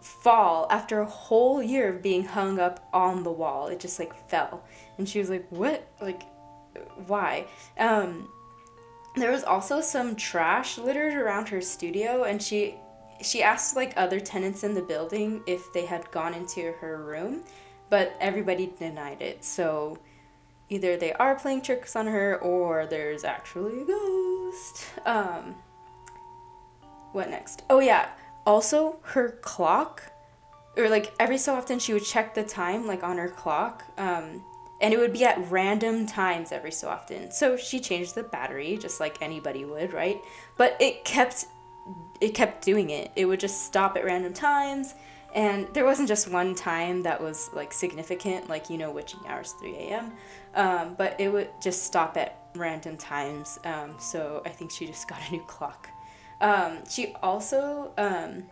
fall 0.00 0.66
after 0.70 1.00
a 1.00 1.06
whole 1.06 1.62
year 1.62 1.88
of 1.88 2.02
being 2.02 2.24
hung 2.24 2.58
up 2.58 2.88
on 2.92 3.22
the 3.22 3.30
wall. 3.30 3.66
It 3.68 3.80
just 3.80 3.98
like 3.98 4.28
fell, 4.28 4.64
and 4.98 5.08
she 5.08 5.18
was 5.18 5.30
like, 5.30 5.46
"What? 5.50 5.86
Like, 6.00 6.22
why?" 7.06 7.46
Um, 7.78 8.28
there 9.16 9.32
was 9.32 9.44
also 9.44 9.80
some 9.80 10.14
trash 10.16 10.78
littered 10.78 11.14
around 11.14 11.48
her 11.48 11.60
studio, 11.60 12.24
and 12.24 12.42
she 12.42 12.76
she 13.22 13.42
asked 13.42 13.76
like 13.76 13.94
other 13.96 14.20
tenants 14.20 14.62
in 14.62 14.74
the 14.74 14.82
building 14.82 15.42
if 15.46 15.72
they 15.72 15.86
had 15.86 16.10
gone 16.10 16.34
into 16.34 16.72
her 16.72 17.02
room, 17.02 17.42
but 17.90 18.14
everybody 18.20 18.72
denied 18.78 19.22
it. 19.22 19.44
So 19.44 19.98
either 20.68 20.96
they 20.96 21.12
are 21.14 21.34
playing 21.34 21.62
tricks 21.62 21.96
on 21.96 22.06
her 22.06 22.36
or 22.38 22.86
there's 22.86 23.24
actually 23.24 23.82
a 23.82 23.84
ghost. 23.84 24.86
Um, 25.04 25.54
what 27.12 27.30
next? 27.30 27.62
Oh 27.70 27.80
yeah. 27.80 28.08
Also, 28.44 28.98
her 29.02 29.38
clock, 29.42 30.02
or 30.76 30.88
like 30.88 31.12
every 31.18 31.38
so 31.38 31.54
often 31.54 31.78
she 31.78 31.92
would 31.92 32.04
check 32.04 32.34
the 32.34 32.44
time 32.44 32.86
like 32.86 33.02
on 33.02 33.18
her 33.18 33.28
clock, 33.28 33.84
um, 33.98 34.42
and 34.80 34.92
it 34.92 34.98
would 34.98 35.12
be 35.12 35.24
at 35.24 35.50
random 35.50 36.06
times 36.06 36.52
every 36.52 36.70
so 36.70 36.88
often. 36.88 37.30
So 37.30 37.56
she 37.56 37.80
changed 37.80 38.14
the 38.14 38.22
battery 38.22 38.76
just 38.76 39.00
like 39.00 39.20
anybody 39.22 39.64
would, 39.64 39.92
right? 39.92 40.20
But 40.56 40.76
it 40.80 41.04
kept 41.04 41.46
it 42.20 42.34
kept 42.34 42.64
doing 42.64 42.90
it. 42.90 43.10
It 43.16 43.26
would 43.26 43.40
just 43.40 43.66
stop 43.66 43.96
at 43.96 44.04
random 44.04 44.32
times. 44.32 44.94
And 45.34 45.68
there 45.74 45.84
wasn't 45.84 46.08
just 46.08 46.30
one 46.30 46.54
time 46.54 47.02
that 47.02 47.20
was 47.20 47.50
like 47.52 47.72
significant, 47.72 48.48
like 48.48 48.70
you 48.70 48.78
know, 48.78 48.90
witching 48.90 49.20
hours 49.26 49.52
3 49.60 49.74
a.m. 49.74 50.12
Um, 50.56 50.94
but 50.96 51.20
it 51.20 51.28
would 51.28 51.50
just 51.60 51.84
stop 51.84 52.16
at 52.16 52.38
random 52.56 52.96
times. 52.96 53.58
Um, 53.64 53.94
so 53.98 54.42
I 54.44 54.48
think 54.48 54.70
she 54.70 54.86
just 54.86 55.06
got 55.12 55.20
a 55.28 55.32
new 55.32 55.42
clock. 55.42 55.88
Um, 56.40 56.78
she 56.88 57.14
also, 57.22 57.92
um, 57.96 58.44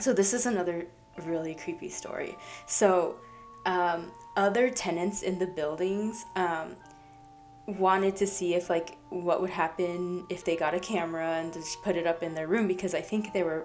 so 0.00 0.12
this 0.12 0.32
is 0.32 0.46
another 0.46 0.86
really 1.24 1.54
creepy 1.54 1.88
story. 1.88 2.36
So 2.66 3.16
um, 3.66 4.10
other 4.36 4.70
tenants 4.70 5.22
in 5.22 5.38
the 5.38 5.46
buildings 5.46 6.24
um, 6.36 6.76
wanted 7.66 8.16
to 8.16 8.26
see 8.26 8.54
if 8.54 8.70
like 8.70 8.96
what 9.10 9.40
would 9.40 9.50
happen 9.50 10.24
if 10.30 10.44
they 10.44 10.56
got 10.56 10.74
a 10.74 10.80
camera 10.80 11.36
and 11.38 11.52
just 11.52 11.82
put 11.82 11.96
it 11.96 12.06
up 12.06 12.22
in 12.22 12.34
their 12.34 12.46
room 12.46 12.66
because 12.66 12.94
I 12.94 13.00
think 13.00 13.32
they 13.32 13.42
were 13.42 13.64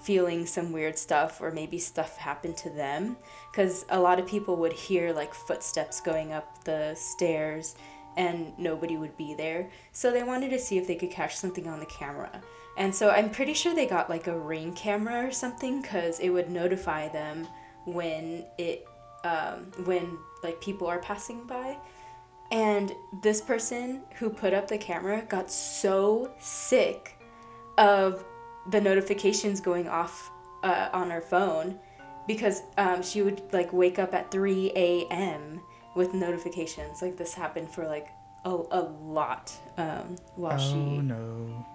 feeling 0.00 0.46
some 0.46 0.72
weird 0.72 0.98
stuff 0.98 1.40
or 1.40 1.50
maybe 1.50 1.78
stuff 1.78 2.16
happened 2.16 2.56
to 2.58 2.70
them. 2.70 3.16
Because 3.50 3.84
a 3.90 4.00
lot 4.00 4.18
of 4.18 4.26
people 4.26 4.56
would 4.56 4.72
hear 4.72 5.12
like 5.12 5.34
footsteps 5.34 6.00
going 6.00 6.32
up 6.32 6.64
the 6.64 6.94
stairs 6.94 7.76
and 8.16 8.52
nobody 8.58 8.96
would 8.96 9.16
be 9.16 9.34
there. 9.34 9.70
So 9.92 10.10
they 10.10 10.22
wanted 10.22 10.50
to 10.50 10.58
see 10.58 10.78
if 10.78 10.86
they 10.86 10.96
could 10.96 11.10
catch 11.10 11.36
something 11.36 11.68
on 11.68 11.78
the 11.78 11.86
camera. 11.86 12.42
And 12.76 12.94
so 12.94 13.10
i'm 13.10 13.28
pretty 13.28 13.54
sure 13.54 13.74
they 13.74 13.86
got 13.86 14.08
like 14.08 14.28
a 14.28 14.38
ring 14.38 14.72
camera 14.72 15.26
or 15.26 15.32
something 15.32 15.82
because 15.82 16.20
it 16.20 16.28
would 16.28 16.48
notify 16.48 17.08
them 17.08 17.48
when 17.84 18.44
it 18.56 18.86
um, 19.24 19.72
when 19.84 20.16
like 20.42 20.60
people 20.60 20.86
are 20.86 21.00
passing 21.00 21.44
by. 21.44 21.76
And 22.50 22.94
this 23.22 23.40
person 23.40 24.02
who 24.14 24.30
put 24.30 24.54
up 24.54 24.68
the 24.68 24.78
camera 24.78 25.22
got 25.28 25.50
so 25.50 26.30
sick 26.38 27.18
of 27.76 28.24
the 28.70 28.80
notifications 28.80 29.60
going 29.60 29.88
off 29.88 30.30
uh, 30.62 30.88
on 30.92 31.10
her 31.10 31.20
phone 31.20 31.78
because 32.26 32.62
um, 32.76 33.02
she 33.02 33.22
would 33.22 33.42
like 33.52 33.72
wake 33.72 33.98
up 33.98 34.14
at 34.14 34.30
3 34.30 34.72
a.m. 34.76 35.60
with 35.96 36.14
notifications. 36.14 37.02
Like 37.02 37.16
this 37.16 37.34
happened 37.34 37.70
for 37.70 37.86
like 37.86 38.08
a, 38.44 38.50
a 38.50 38.82
lot 39.02 39.52
um, 39.76 40.16
while 40.36 40.54
oh 40.54 40.58
she 40.58 40.76
no. 40.76 41.66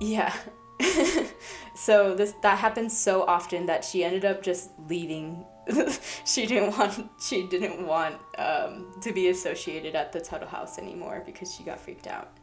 Yeah. 0.00 0.32
so 1.74 2.14
this 2.14 2.34
that 2.42 2.58
happened 2.58 2.90
so 2.90 3.22
often 3.22 3.66
that 3.66 3.84
she 3.84 4.04
ended 4.04 4.24
up 4.24 4.42
just 4.42 4.70
leaving. 4.88 5.44
she 6.24 6.46
didn't 6.46 6.76
want 6.76 7.10
she 7.20 7.46
didn't 7.46 7.86
want 7.86 8.16
um, 8.38 8.92
to 9.00 9.12
be 9.12 9.28
associated 9.28 9.94
at 9.94 10.12
the 10.12 10.20
Tuttle 10.20 10.48
House 10.48 10.78
anymore 10.78 11.22
because 11.26 11.54
she 11.54 11.64
got 11.64 11.80
freaked 11.80 12.06
out. 12.06 12.36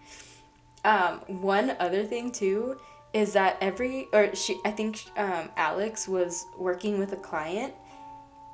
Um, 0.83 1.19
one 1.27 1.75
other 1.79 2.03
thing 2.03 2.31
too 2.31 2.79
is 3.13 3.33
that 3.33 3.57
every 3.61 4.07
or 4.13 4.33
she 4.35 4.59
I 4.65 4.71
think 4.71 5.03
um, 5.17 5.49
Alex 5.57 6.07
was 6.07 6.45
working 6.57 6.99
with 6.99 7.13
a 7.13 7.17
client, 7.17 7.73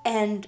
and 0.06 0.48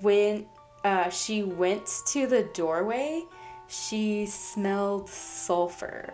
when 0.00 0.46
uh, 0.84 1.10
she 1.10 1.42
went 1.42 1.88
to 2.08 2.26
the 2.26 2.44
doorway, 2.54 3.24
she 3.68 4.26
smelled 4.26 5.08
sulfur. 5.08 6.12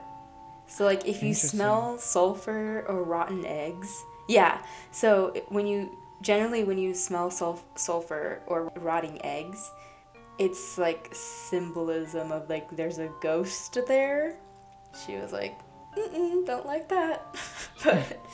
So 0.67 0.85
like 0.85 1.07
if 1.07 1.23
you 1.23 1.35
smell 1.35 1.99
sulfur 1.99 2.85
or 2.89 3.03
rotten 3.03 3.45
eggs, 3.47 4.05
yeah. 4.29 4.63
So 4.91 5.35
when 5.49 5.67
you 5.67 5.97
generally 6.23 6.65
when 6.65 6.79
you 6.79 6.95
smell 6.95 7.31
sulf- 7.31 7.65
sulfur 7.75 8.43
or 8.47 8.71
rotting 8.77 9.25
eggs, 9.25 9.71
it's 10.39 10.79
like 10.79 11.09
symbolism 11.13 12.33
of 12.33 12.49
like 12.49 12.71
there's 12.77 12.99
a 12.99 13.11
ghost 13.21 13.79
there. 13.87 14.37
She 15.07 15.17
was 15.17 15.33
like, 15.33 15.59
don't 16.47 16.67
like 16.67 16.89
that. 16.89 17.37
but 17.85 18.27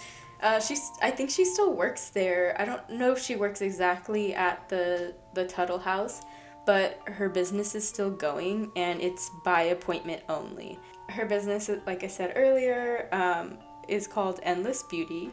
uh, 0.42 0.61
she's 0.61 0.90
I 1.02 1.11
think 1.11 1.30
she 1.30 1.44
still 1.44 1.75
works 1.75 2.11
there. 2.11 2.56
I 2.59 2.64
don't 2.64 2.88
know 2.90 3.12
if 3.12 3.18
she 3.18 3.37
works 3.37 3.61
exactly 3.61 4.35
at 4.35 4.68
the 4.68 5.14
the 5.35 5.47
Tuttle 5.47 5.78
House, 5.78 6.23
but 6.66 7.00
her 7.06 7.28
business 7.28 7.75
is 7.75 7.87
still 7.87 8.11
going 8.11 8.71
and 8.76 9.00
it's 9.00 9.30
by 9.44 9.62
appointment 9.62 10.23
only. 10.28 10.78
Her 11.09 11.26
business, 11.26 11.71
like 11.87 12.02
I 12.04 12.09
said 12.09 12.33
earlier, 12.37 13.09
um, 13.12 13.59
is 13.88 14.06
called 14.06 14.40
Endless 14.42 14.83
Beauty. 14.85 15.30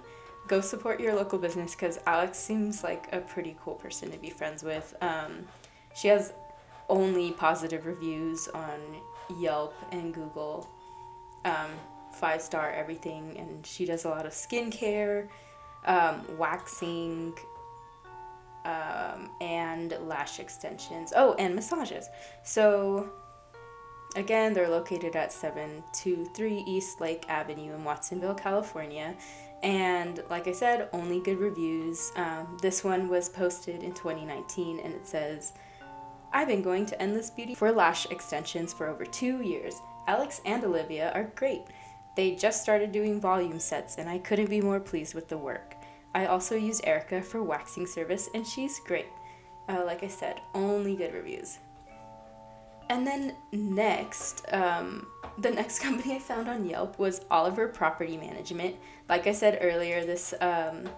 Go 0.48 0.60
support 0.60 1.00
your 1.00 1.14
local 1.14 1.40
business 1.40 1.76
because 1.76 2.00
Alex 2.06 2.38
seems 2.38 2.84
like 2.84 3.08
a 3.14 3.20
pretty 3.20 3.56
cool 3.64 3.76
person 3.76 4.12
to 4.12 4.18
be 4.18 4.30
friends 4.30 4.64
with. 4.64 4.94
Um, 5.02 5.46
she 5.96 6.08
has 6.10 6.34
only 6.90 7.32
positive 7.32 7.86
reviews 7.86 8.48
on 8.50 8.80
Yelp 9.40 9.74
and 9.92 10.14
Google. 10.14 10.70
Um, 11.46 11.72
five 12.14 12.42
star 12.42 12.72
everything, 12.72 13.38
and 13.38 13.66
she 13.66 13.86
does 13.86 14.06
a 14.06 14.10
lot 14.10 14.26
of 14.26 14.32
skincare, 14.32 15.28
um, 15.86 16.26
waxing, 16.38 17.34
um, 18.66 19.30
and 19.42 19.98
lash 20.08 20.40
extensions. 20.40 21.14
Oh, 21.16 21.34
and 21.36 21.56
massages. 21.56 22.08
So, 22.44 23.10
again, 24.16 24.54
they're 24.54 24.70
located 24.70 25.16
at 25.16 25.34
723 25.34 26.64
East 26.68 27.02
Lake 27.02 27.26
Avenue 27.28 27.74
in 27.74 27.84
Watsonville, 27.84 28.36
California. 28.36 29.16
And 29.64 30.24
like 30.30 30.48
I 30.48 30.52
said, 30.54 30.90
only 30.94 31.20
good 31.20 31.40
reviews. 31.40 32.12
Um, 32.16 32.58
this 32.62 32.84
one 32.84 33.08
was 33.08 33.30
posted 33.30 33.84
in 33.84 33.94
2019 33.94 34.80
and 34.80 34.94
it 34.94 35.08
says, 35.08 35.54
I've 36.34 36.48
been 36.48 36.62
going 36.64 36.86
to 36.88 37.02
Endless 37.02 37.30
Beauty 37.30 37.54
for 37.54 37.72
lash 37.72 38.06
extensions 38.10 38.74
for 38.74 38.88
over 38.88 39.06
two 39.06 39.42
years. 39.42 39.76
Alex 40.08 40.42
and 40.46 40.64
Olivia 40.64 41.12
are 41.14 41.32
great. 41.36 41.64
They 42.16 42.36
just 42.36 42.62
started 42.62 42.92
doing 42.92 43.22
volume 43.22 43.60
sets, 43.60 43.98
and 43.98 44.10
I 44.10 44.18
couldn't 44.18 44.50
be 44.50 44.62
more 44.62 44.80
pleased 44.80 45.14
with 45.16 45.28
the 45.28 45.38
work. 45.38 45.76
I 46.14 46.26
also 46.26 46.56
use 46.56 46.82
Erica 46.84 47.22
for 47.22 47.42
waxing 47.42 47.88
service, 47.88 48.30
and 48.34 48.46
she's 48.46 48.80
great. 48.80 49.08
Uh, 49.70 49.84
like 49.86 50.04
I 50.04 50.08
said, 50.08 50.42
only 50.54 50.96
good 50.96 51.14
reviews. 51.14 51.60
And 52.90 53.08
then 53.08 53.36
next, 53.54 54.46
um, 54.52 55.08
the 55.38 55.50
next 55.62 55.80
company 55.80 56.16
I 56.16 56.20
found 56.20 56.50
on 56.50 56.68
Yelp 56.68 57.00
was 57.00 57.22
Oliver 57.32 57.70
Property 57.70 58.18
Management. 58.18 58.76
Like 59.08 59.28
I 59.28 59.32
said 59.32 59.60
earlier, 59.62 60.04
this 60.04 60.34
um, 60.42 60.90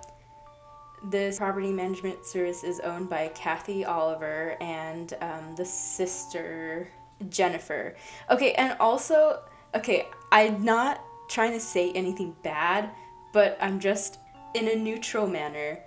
this 1.03 1.37
property 1.37 1.71
management 1.71 2.25
service 2.25 2.63
is 2.63 2.79
owned 2.79 3.09
by 3.09 3.27
Kathy 3.35 3.83
Oliver 3.83 4.55
and 4.61 5.13
um, 5.21 5.53
the 5.55 5.65
sister 5.65 6.87
Jennifer. 7.29 7.95
Okay, 8.29 8.53
and 8.53 8.77
also, 8.79 9.43
okay, 9.75 10.07
I'm 10.33 10.63
not 10.63 10.99
trying 11.29 11.51
to 11.51 11.59
say 11.59 11.91
anything 11.91 12.35
bad, 12.41 12.89
but 13.33 13.55
I'm 13.61 13.79
just 13.79 14.17
in 14.55 14.67
a 14.67 14.75
neutral 14.75 15.27
manner. 15.27 15.77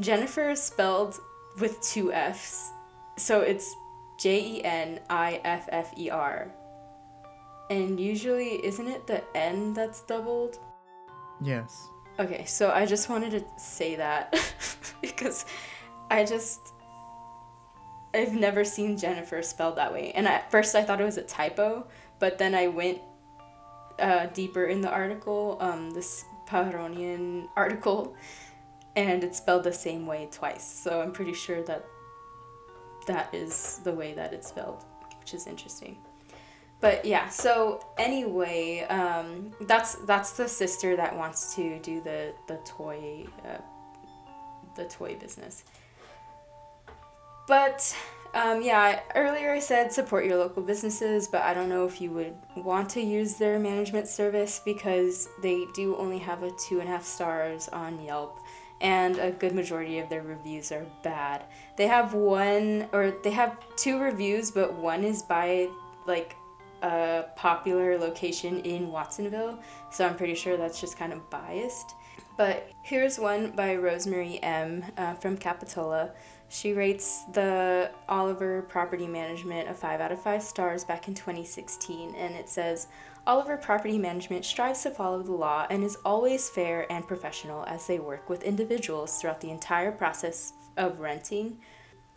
Jennifer 0.00 0.50
is 0.50 0.60
spelled 0.60 1.20
with 1.60 1.80
two 1.80 2.12
F's, 2.12 2.72
so 3.16 3.42
it's 3.42 3.72
J 4.18 4.56
E 4.56 4.64
N 4.64 4.98
I 5.08 5.40
F 5.44 5.68
F 5.70 5.92
E 5.96 6.10
R. 6.10 6.52
And 7.70 8.00
usually, 8.00 8.66
isn't 8.66 8.88
it 8.88 9.06
the 9.06 9.22
N 9.36 9.72
that's 9.74 10.02
doubled? 10.02 10.58
Yes. 11.40 11.86
Okay, 12.18 12.44
so 12.46 12.72
I 12.72 12.86
just 12.86 13.08
wanted 13.08 13.30
to 13.30 13.44
say 13.56 13.94
that 13.94 14.34
because 15.02 15.46
I 16.10 16.24
just 16.24 16.58
I've 18.12 18.34
never 18.34 18.64
seen 18.64 18.98
Jennifer 18.98 19.40
spelled 19.40 19.76
that 19.76 19.92
way. 19.92 20.10
And 20.16 20.26
at 20.26 20.50
first 20.50 20.74
I 20.74 20.82
thought 20.82 21.00
it 21.00 21.04
was 21.04 21.16
a 21.16 21.22
typo, 21.22 21.86
but 22.18 22.38
then 22.38 22.56
I 22.56 22.66
went 22.66 23.00
uh, 23.98 24.26
deeper 24.26 24.64
in 24.66 24.80
the 24.80 24.90
article, 24.90 25.56
um, 25.60 25.90
this 25.90 26.24
Pajaronian 26.48 27.48
article, 27.56 28.14
and 28.96 29.24
it's 29.24 29.38
spelled 29.38 29.64
the 29.64 29.72
same 29.72 30.06
way 30.06 30.28
twice. 30.30 30.64
So 30.64 31.00
I'm 31.00 31.12
pretty 31.12 31.34
sure 31.34 31.62
that 31.62 31.84
that 33.06 33.34
is 33.34 33.80
the 33.84 33.92
way 33.92 34.14
that 34.14 34.32
it's 34.32 34.48
spelled, 34.48 34.84
which 35.20 35.34
is 35.34 35.46
interesting. 35.46 35.98
But 36.80 37.04
yeah, 37.04 37.28
so 37.28 37.80
anyway, 37.96 38.80
um, 38.82 39.52
that's 39.62 39.94
that's 40.06 40.32
the 40.32 40.48
sister 40.48 40.96
that 40.96 41.16
wants 41.16 41.54
to 41.56 41.78
do 41.78 42.00
the 42.00 42.34
the 42.46 42.58
toy 42.66 43.26
uh, 43.46 43.58
the 44.76 44.84
toy 44.86 45.16
business. 45.16 45.64
But 47.46 47.96
um, 48.34 48.62
yeah, 48.62 49.00
earlier 49.14 49.52
I 49.52 49.60
said 49.60 49.92
support 49.92 50.24
your 50.24 50.36
local 50.36 50.62
businesses, 50.62 51.28
but 51.28 51.42
I 51.42 51.54
don't 51.54 51.68
know 51.68 51.86
if 51.86 52.00
you 52.00 52.10
would 52.10 52.34
want 52.56 52.90
to 52.90 53.00
use 53.00 53.34
their 53.34 53.58
management 53.58 54.08
service 54.08 54.60
because 54.64 55.28
they 55.40 55.66
do 55.74 55.96
only 55.96 56.18
have 56.18 56.42
a 56.42 56.50
two 56.50 56.80
and 56.80 56.88
a 56.88 56.92
half 56.92 57.04
stars 57.04 57.68
on 57.68 58.02
Yelp, 58.02 58.40
and 58.80 59.18
a 59.18 59.30
good 59.30 59.54
majority 59.54 60.00
of 60.00 60.08
their 60.08 60.22
reviews 60.22 60.72
are 60.72 60.84
bad. 61.02 61.44
They 61.76 61.86
have 61.86 62.14
one, 62.14 62.88
or 62.92 63.14
they 63.22 63.30
have 63.30 63.56
two 63.76 64.00
reviews, 64.00 64.50
but 64.50 64.74
one 64.74 65.04
is 65.04 65.22
by 65.22 65.68
like 66.06 66.36
a 66.82 67.26
popular 67.36 67.96
location 67.96 68.60
in 68.60 68.90
Watsonville, 68.90 69.60
so 69.90 70.06
I'm 70.06 70.16
pretty 70.16 70.34
sure 70.34 70.56
that's 70.56 70.80
just 70.80 70.98
kind 70.98 71.12
of 71.12 71.30
biased. 71.30 71.94
But 72.36 72.70
here's 72.82 73.18
one 73.18 73.52
by 73.52 73.76
Rosemary 73.76 74.42
M. 74.42 74.84
Uh, 74.96 75.14
from 75.14 75.36
Capitola. 75.36 76.10
She 76.48 76.72
rates 76.72 77.24
the 77.32 77.90
Oliver 78.08 78.62
Property 78.62 79.06
Management 79.06 79.68
a 79.68 79.74
5 79.74 80.00
out 80.00 80.12
of 80.12 80.22
5 80.22 80.42
stars 80.42 80.84
back 80.84 81.08
in 81.08 81.14
2016, 81.14 82.14
and 82.14 82.34
it 82.34 82.48
says 82.48 82.88
Oliver 83.26 83.56
Property 83.56 83.98
Management 83.98 84.44
strives 84.44 84.82
to 84.82 84.90
follow 84.90 85.22
the 85.22 85.32
law 85.32 85.66
and 85.70 85.82
is 85.82 85.96
always 86.04 86.48
fair 86.50 86.90
and 86.92 87.06
professional 87.08 87.64
as 87.64 87.86
they 87.86 87.98
work 87.98 88.28
with 88.28 88.44
individuals 88.44 89.18
throughout 89.18 89.40
the 89.40 89.50
entire 89.50 89.90
process 89.90 90.52
of 90.76 91.00
renting, 91.00 91.58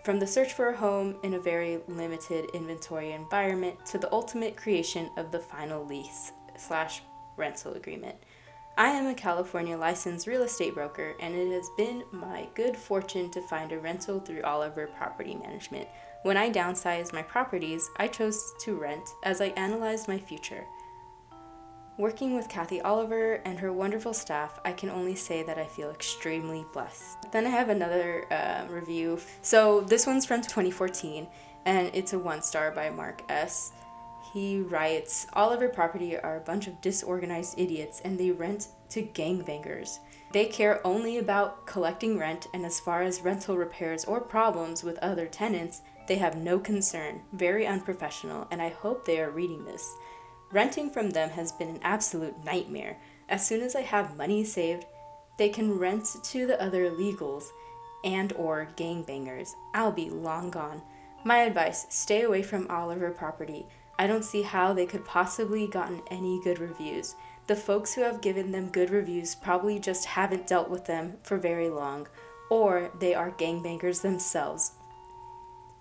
from 0.03 0.19
the 0.19 0.27
search 0.27 0.53
for 0.53 0.69
a 0.69 0.77
home 0.77 1.15
in 1.23 1.33
a 1.33 1.39
very 1.39 1.79
limited 1.87 2.49
inventory 2.53 3.13
environment 3.13 3.85
to 3.85 3.97
the 3.97 4.11
ultimate 4.13 4.55
creation 4.55 5.09
of 5.17 5.31
the 5.31 5.39
final 5.39 5.85
lease 5.85 6.33
slash 6.57 7.01
rental 7.37 7.73
agreement. 7.73 8.15
I 8.77 8.89
am 8.89 9.07
a 9.07 9.15
California 9.15 9.75
licensed 9.75 10.27
real 10.27 10.43
estate 10.43 10.75
broker, 10.75 11.15
and 11.19 11.33
it 11.33 11.51
has 11.51 11.67
been 11.77 12.03
my 12.11 12.47
good 12.53 12.77
fortune 12.77 13.31
to 13.31 13.41
find 13.41 13.71
a 13.71 13.79
rental 13.79 14.19
through 14.19 14.43
Oliver 14.43 14.85
Property 14.85 15.33
Management. 15.33 15.87
When 16.21 16.37
I 16.37 16.51
downsized 16.51 17.11
my 17.11 17.23
properties, 17.23 17.89
I 17.97 18.07
chose 18.07 18.53
to 18.59 18.75
rent 18.75 19.09
as 19.23 19.41
I 19.41 19.47
analyzed 19.57 20.07
my 20.07 20.19
future. 20.19 20.63
Working 21.97 22.35
with 22.35 22.49
Kathy 22.49 22.79
Oliver 22.81 23.41
and 23.45 23.57
her 23.57 23.73
wonderful 23.73 24.13
staff, 24.13 24.59
I 24.63 24.73
can 24.73 24.91
only 24.91 25.15
say 25.15 25.41
that 25.41 25.57
I 25.57 25.65
feel 25.65 25.89
extremely 25.89 26.63
blessed. 26.71 27.31
Then 27.31 27.47
I 27.47 27.49
have 27.49 27.69
another 27.69 28.31
uh, 28.31 28.71
review. 28.71 29.19
So 29.41 29.81
this 29.81 30.05
one's 30.05 30.27
from 30.27 30.43
2014, 30.43 31.25
and 31.65 31.89
it's 31.95 32.13
a 32.13 32.19
one 32.19 32.43
star 32.43 32.69
by 32.69 32.91
Mark 32.91 33.23
S. 33.27 33.71
He 34.37 34.59
writes 34.59 35.25
Oliver 35.33 35.67
Property 35.67 36.15
are 36.15 36.37
a 36.37 36.41
bunch 36.41 36.67
of 36.67 36.79
disorganized 36.79 37.57
idiots 37.57 38.01
and 38.05 38.19
they 38.19 38.29
rent 38.29 38.67
to 38.89 39.01
gangbangers. 39.01 39.97
They 40.31 40.45
care 40.45 40.79
only 40.85 41.17
about 41.17 41.65
collecting 41.65 42.19
rent, 42.19 42.45
and 42.53 42.63
as 42.63 42.79
far 42.79 43.01
as 43.01 43.21
rental 43.21 43.57
repairs 43.57 44.05
or 44.05 44.21
problems 44.21 44.83
with 44.83 44.99
other 44.99 45.25
tenants, 45.25 45.81
they 46.07 46.17
have 46.17 46.37
no 46.37 46.59
concern. 46.59 47.23
Very 47.33 47.65
unprofessional, 47.65 48.47
and 48.51 48.61
I 48.61 48.69
hope 48.69 49.05
they 49.05 49.19
are 49.19 49.31
reading 49.31 49.65
this. 49.65 49.91
Renting 50.51 50.91
from 50.91 51.09
them 51.09 51.31
has 51.31 51.51
been 51.51 51.69
an 51.69 51.79
absolute 51.81 52.35
nightmare. 52.45 52.95
As 53.29 53.43
soon 53.43 53.61
as 53.63 53.75
I 53.75 53.81
have 53.81 54.17
money 54.17 54.43
saved, 54.43 54.85
they 55.39 55.49
can 55.49 55.79
rent 55.79 56.15
to 56.25 56.45
the 56.45 56.61
other 56.61 56.87
illegals 56.87 57.45
and 58.03 58.33
or 58.33 58.67
gangbangers. 58.77 59.55
I'll 59.73 59.91
be 59.91 60.11
long 60.11 60.51
gone. 60.51 60.83
My 61.23 61.39
advice, 61.39 61.87
stay 61.89 62.21
away 62.21 62.43
from 62.43 62.69
Oliver 62.69 63.09
property. 63.09 63.65
I 63.99 64.07
don't 64.07 64.25
see 64.25 64.43
how 64.43 64.73
they 64.73 64.85
could 64.85 65.05
possibly 65.05 65.67
gotten 65.67 66.01
any 66.11 66.39
good 66.43 66.59
reviews. 66.59 67.15
The 67.47 67.55
folks 67.55 67.93
who 67.93 68.01
have 68.01 68.21
given 68.21 68.51
them 68.51 68.69
good 68.69 68.89
reviews 68.89 69.33
probably 69.33 69.79
just 69.79 70.05
haven't 70.05 70.47
dealt 70.47 70.69
with 70.69 70.85
them 70.85 71.13
for 71.23 71.37
very 71.37 71.69
long, 71.69 72.07
or 72.49 72.91
they 72.99 73.15
are 73.15 73.31
gangbangers 73.31 74.01
themselves. 74.01 74.73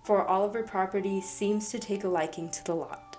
For 0.05 0.27
Oliver 0.27 0.63
Property 0.63 1.21
seems 1.21 1.71
to 1.71 1.79
take 1.79 2.05
a 2.05 2.09
liking 2.09 2.51
to 2.51 2.65
the 2.65 2.75
lot. 2.75 3.17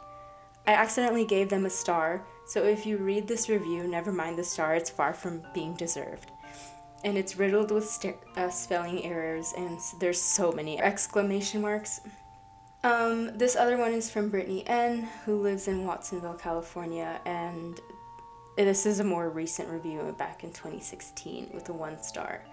I 0.66 0.72
accidentally 0.72 1.26
gave 1.26 1.50
them 1.50 1.66
a 1.66 1.70
star, 1.70 2.26
so 2.46 2.64
if 2.64 2.86
you 2.86 2.98
read 2.98 3.28
this 3.28 3.50
review, 3.50 3.88
never 3.88 4.12
mind 4.12 4.38
the 4.38 4.44
star, 4.44 4.74
it's 4.76 4.90
far 4.90 5.14
from 5.14 5.44
being 5.54 5.76
deserved. 5.76 6.32
And 7.04 7.18
it's 7.18 7.38
riddled 7.38 7.72
with 7.72 7.88
st- 7.88 8.18
uh, 8.38 8.50
spelling 8.50 9.04
errors, 9.06 9.54
and 9.58 9.80
there's 10.00 10.22
so 10.22 10.52
many 10.52 10.80
exclamation 10.80 11.62
marks. 11.62 12.00
Um, 12.88 13.38
this 13.38 13.58
other 13.58 13.76
one 13.76 13.92
is 13.92 14.10
from 14.10 14.30
Brittany 14.30 14.66
N., 14.66 15.10
who 15.26 15.42
lives 15.42 15.68
in 15.68 15.86
Watsonville, 15.86 16.36
California, 16.36 17.20
and 17.26 17.82
this 18.56 18.86
is 18.86 19.02
a 19.02 19.04
more 19.04 19.30
recent 19.30 19.68
review 19.68 20.16
back 20.18 20.46
in 20.46 20.52
2016 20.52 21.50
with 21.54 21.68
a 21.68 21.74
one 21.74 22.02
star. 22.02 22.46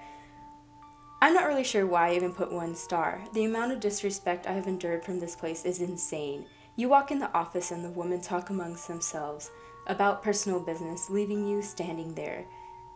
I'm 1.22 1.34
not 1.34 1.46
really 1.46 1.62
sure 1.62 1.86
why 1.86 2.08
I 2.08 2.16
even 2.16 2.32
put 2.32 2.50
one 2.50 2.74
star. 2.74 3.22
The 3.32 3.44
amount 3.44 3.70
of 3.70 3.78
disrespect 3.78 4.48
I 4.48 4.54
have 4.54 4.66
endured 4.66 5.04
from 5.04 5.20
this 5.20 5.36
place 5.36 5.64
is 5.64 5.80
insane. 5.80 6.46
You 6.74 6.88
walk 6.88 7.12
in 7.12 7.20
the 7.20 7.32
office 7.32 7.70
and 7.70 7.84
the 7.84 7.90
women 7.90 8.20
talk 8.20 8.50
amongst 8.50 8.88
themselves 8.88 9.52
about 9.86 10.24
personal 10.24 10.58
business, 10.58 11.08
leaving 11.08 11.46
you 11.46 11.62
standing 11.62 12.12
there. 12.12 12.44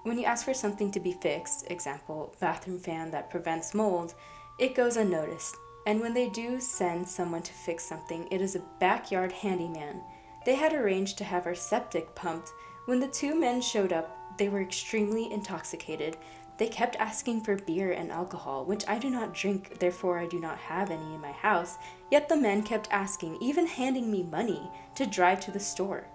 When 0.02 0.18
you 0.18 0.24
ask 0.24 0.44
for 0.44 0.54
something 0.54 0.90
to 0.90 0.98
be 0.98 1.12
fixed, 1.12 1.70
example, 1.70 2.34
bathroom 2.40 2.80
fan 2.80 3.12
that 3.12 3.30
prevents 3.30 3.74
mold, 3.74 4.14
it 4.58 4.74
goes 4.74 4.96
unnoticed. 4.96 5.54
And 5.88 6.02
when 6.02 6.12
they 6.12 6.28
do 6.28 6.60
send 6.60 7.08
someone 7.08 7.40
to 7.40 7.52
fix 7.54 7.82
something, 7.82 8.28
it 8.30 8.42
is 8.42 8.54
a 8.54 8.62
backyard 8.78 9.32
handyman. 9.32 10.02
They 10.44 10.54
had 10.54 10.74
arranged 10.74 11.16
to 11.16 11.24
have 11.24 11.46
our 11.46 11.54
septic 11.54 12.14
pumped. 12.14 12.52
When 12.84 13.00
the 13.00 13.08
two 13.08 13.34
men 13.34 13.62
showed 13.62 13.90
up, 13.90 14.14
they 14.36 14.50
were 14.50 14.60
extremely 14.60 15.32
intoxicated. 15.32 16.18
They 16.58 16.68
kept 16.68 16.96
asking 16.96 17.40
for 17.40 17.56
beer 17.56 17.92
and 17.92 18.12
alcohol, 18.12 18.66
which 18.66 18.84
I 18.86 18.98
do 18.98 19.08
not 19.08 19.32
drink, 19.32 19.78
therefore 19.78 20.18
I 20.18 20.26
do 20.26 20.38
not 20.38 20.58
have 20.58 20.90
any 20.90 21.14
in 21.14 21.22
my 21.22 21.32
house. 21.32 21.78
Yet 22.10 22.28
the 22.28 22.36
men 22.36 22.64
kept 22.64 22.88
asking, 22.90 23.38
even 23.40 23.66
handing 23.66 24.10
me 24.10 24.24
money, 24.24 24.70
to 24.96 25.06
drive 25.06 25.40
to 25.40 25.50
the 25.50 25.58
store. 25.58 26.06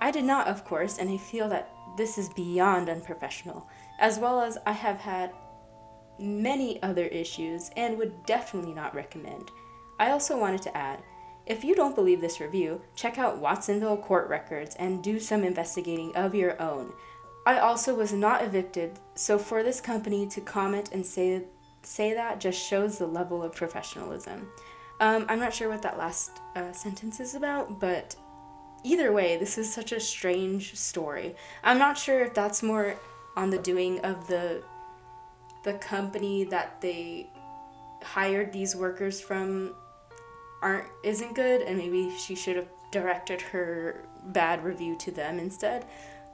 I 0.00 0.10
did 0.10 0.24
not, 0.24 0.48
of 0.48 0.64
course, 0.64 0.98
and 0.98 1.08
I 1.08 1.16
feel 1.16 1.48
that 1.50 1.70
this 1.96 2.18
is 2.18 2.28
beyond 2.30 2.88
unprofessional, 2.88 3.68
as 4.00 4.18
well 4.18 4.40
as 4.40 4.58
I 4.66 4.72
have 4.72 4.98
had 4.98 5.30
many 6.18 6.82
other 6.82 7.06
issues 7.06 7.70
and 7.76 7.98
would 7.98 8.24
definitely 8.26 8.74
not 8.74 8.94
recommend. 8.94 9.50
I 9.98 10.10
also 10.10 10.38
wanted 10.38 10.62
to 10.62 10.76
add 10.76 11.02
if 11.44 11.64
you 11.64 11.74
don't 11.74 11.96
believe 11.96 12.20
this 12.20 12.40
review, 12.40 12.80
check 12.94 13.18
out 13.18 13.38
Watsonville 13.38 13.96
court 13.96 14.28
records 14.28 14.76
and 14.76 15.02
do 15.02 15.18
some 15.18 15.42
investigating 15.42 16.14
of 16.14 16.34
your 16.34 16.60
own. 16.62 16.92
I 17.44 17.58
also 17.58 17.94
was 17.94 18.12
not 18.12 18.44
evicted, 18.44 19.00
so 19.16 19.38
for 19.38 19.64
this 19.64 19.80
company 19.80 20.26
to 20.28 20.40
comment 20.40 20.90
and 20.92 21.04
say 21.04 21.42
say 21.84 22.14
that 22.14 22.38
just 22.38 22.64
shows 22.64 22.98
the 22.98 23.06
level 23.06 23.42
of 23.42 23.56
professionalism. 23.56 24.48
Um, 25.00 25.26
I'm 25.28 25.40
not 25.40 25.52
sure 25.52 25.68
what 25.68 25.82
that 25.82 25.98
last 25.98 26.38
uh, 26.54 26.70
sentence 26.70 27.18
is 27.18 27.34
about, 27.34 27.80
but 27.80 28.14
either 28.84 29.12
way, 29.12 29.36
this 29.36 29.58
is 29.58 29.72
such 29.72 29.90
a 29.90 29.98
strange 29.98 30.76
story. 30.76 31.34
I'm 31.64 31.78
not 31.78 31.98
sure 31.98 32.20
if 32.20 32.34
that's 32.34 32.62
more 32.62 32.94
on 33.36 33.50
the 33.50 33.58
doing 33.58 33.98
of 34.00 34.28
the 34.28 34.62
the 35.62 35.74
company 35.74 36.44
that 36.44 36.80
they 36.80 37.30
hired 38.02 38.52
these 38.52 38.74
workers 38.74 39.20
from 39.20 39.74
aren't 40.60 40.86
isn't 41.02 41.34
good 41.34 41.62
and 41.62 41.76
maybe 41.76 42.12
she 42.16 42.34
should 42.34 42.56
have 42.56 42.68
directed 42.90 43.40
her 43.40 44.04
bad 44.26 44.62
review 44.64 44.96
to 44.98 45.10
them 45.10 45.38
instead. 45.38 45.86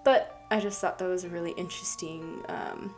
But 0.05 0.35
i 0.51 0.59
just 0.61 0.81
thought 0.81 0.99
that 0.99 1.09
was 1.09 1.25
a 1.25 1.29
really 1.29 1.53
interesting 1.53 2.43
um, 2.49 2.95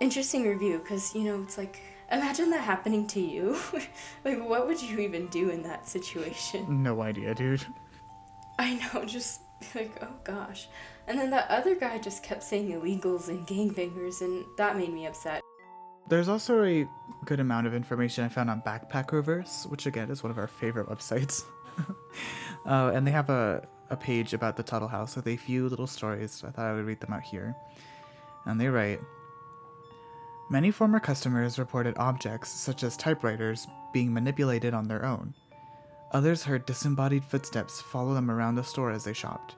interesting 0.00 0.46
review 0.46 0.78
because 0.78 1.14
you 1.14 1.22
know 1.24 1.42
it's 1.42 1.56
like 1.56 1.80
imagine 2.10 2.50
that 2.50 2.62
happening 2.62 3.06
to 3.08 3.20
you. 3.20 3.56
Like 4.24 4.42
what 4.42 4.66
would 4.66 4.80
you 4.80 5.00
even 5.00 5.26
do 5.28 5.50
in 5.50 5.62
that 5.64 5.88
situation? 5.88 6.82
No 6.82 7.02
idea, 7.02 7.34
dude. 7.34 7.64
i 8.58 8.74
know 8.74 9.04
just 9.18 9.40
like 9.74 9.96
oh 10.02 10.14
gosh. 10.24 10.68
And 11.06 11.18
then 11.18 11.28
that 11.30 11.50
other 11.50 11.74
guy 11.74 11.98
just 11.98 12.22
kept 12.22 12.42
saying 12.42 12.72
illegals 12.72 13.28
and 13.28 13.46
gangbangers 13.46 14.22
and 14.22 14.44
that 14.56 14.78
made 14.78 14.92
me 14.92 15.06
upset 15.06 15.43
There's 16.08 16.28
also 16.28 16.64
a 16.64 16.86
good 17.24 17.40
amount 17.40 17.66
of 17.66 17.74
information 17.74 18.24
I 18.24 18.28
found 18.28 18.50
on 18.50 18.62
Backpackerverse, 18.62 19.66
which 19.70 19.86
again 19.86 20.10
is 20.10 20.22
one 20.22 20.30
of 20.30 20.38
our 20.38 20.46
favorite 20.46 20.88
websites. 20.88 21.44
uh, 22.66 22.92
and 22.94 23.06
they 23.06 23.10
have 23.10 23.30
a, 23.30 23.66
a 23.90 23.96
page 23.96 24.34
about 24.34 24.56
the 24.56 24.62
Tuttle 24.62 24.88
House 24.88 25.16
with 25.16 25.26
a 25.26 25.36
few 25.36 25.68
little 25.68 25.86
stories. 25.86 26.44
I 26.46 26.50
thought 26.50 26.66
I 26.66 26.74
would 26.74 26.84
read 26.84 27.00
them 27.00 27.12
out 27.12 27.22
here. 27.22 27.56
And 28.44 28.60
they 28.60 28.68
write 28.68 29.00
Many 30.50 30.70
former 30.70 31.00
customers 31.00 31.58
reported 31.58 31.96
objects, 31.96 32.50
such 32.50 32.82
as 32.82 32.98
typewriters, 32.98 33.66
being 33.94 34.12
manipulated 34.12 34.74
on 34.74 34.86
their 34.86 35.06
own. 35.06 35.34
Others 36.12 36.44
heard 36.44 36.66
disembodied 36.66 37.24
footsteps 37.24 37.80
follow 37.80 38.12
them 38.12 38.30
around 38.30 38.54
the 38.54 38.62
store 38.62 38.90
as 38.90 39.04
they 39.04 39.14
shopped. 39.14 39.56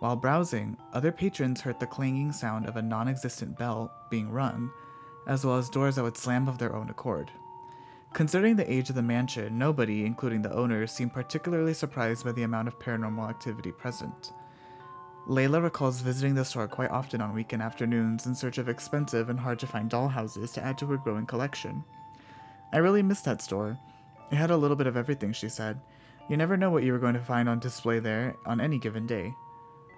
While 0.00 0.16
browsing, 0.16 0.76
other 0.92 1.10
patrons 1.10 1.62
heard 1.62 1.80
the 1.80 1.86
clanging 1.86 2.32
sound 2.32 2.66
of 2.66 2.76
a 2.76 2.82
non 2.82 3.08
existent 3.08 3.58
bell 3.58 3.90
being 4.10 4.30
rung, 4.30 4.70
as 5.30 5.46
well 5.46 5.56
as 5.56 5.70
doors 5.70 5.94
that 5.94 6.02
would 6.02 6.16
slam 6.16 6.48
of 6.48 6.58
their 6.58 6.74
own 6.74 6.90
accord. 6.90 7.30
Considering 8.12 8.56
the 8.56 8.70
age 8.70 8.88
of 8.88 8.96
the 8.96 9.02
mansion, 9.02 9.56
nobody, 9.56 10.04
including 10.04 10.42
the 10.42 10.52
owners, 10.52 10.90
seemed 10.90 11.12
particularly 11.12 11.72
surprised 11.72 12.24
by 12.24 12.32
the 12.32 12.42
amount 12.42 12.66
of 12.66 12.80
paranormal 12.80 13.30
activity 13.30 13.70
present. 13.70 14.32
Layla 15.28 15.62
recalls 15.62 16.00
visiting 16.00 16.34
the 16.34 16.44
store 16.44 16.66
quite 16.66 16.90
often 16.90 17.20
on 17.20 17.32
weekend 17.32 17.62
afternoons 17.62 18.26
in 18.26 18.34
search 18.34 18.58
of 18.58 18.68
expensive 18.68 19.30
and 19.30 19.38
hard 19.38 19.60
to 19.60 19.68
find 19.68 19.88
dollhouses 19.88 20.52
to 20.54 20.64
add 20.64 20.76
to 20.78 20.86
her 20.86 20.96
growing 20.96 21.26
collection. 21.26 21.84
I 22.72 22.78
really 22.78 23.02
missed 23.02 23.24
that 23.26 23.40
store. 23.40 23.78
It 24.32 24.34
had 24.34 24.50
a 24.50 24.56
little 24.56 24.76
bit 24.76 24.88
of 24.88 24.96
everything, 24.96 25.32
she 25.32 25.48
said. 25.48 25.80
You 26.28 26.36
never 26.36 26.56
know 26.56 26.70
what 26.70 26.82
you 26.82 26.92
were 26.92 26.98
going 26.98 27.14
to 27.14 27.20
find 27.20 27.48
on 27.48 27.60
display 27.60 28.00
there 28.00 28.34
on 28.46 28.60
any 28.60 28.78
given 28.78 29.06
day. 29.06 29.32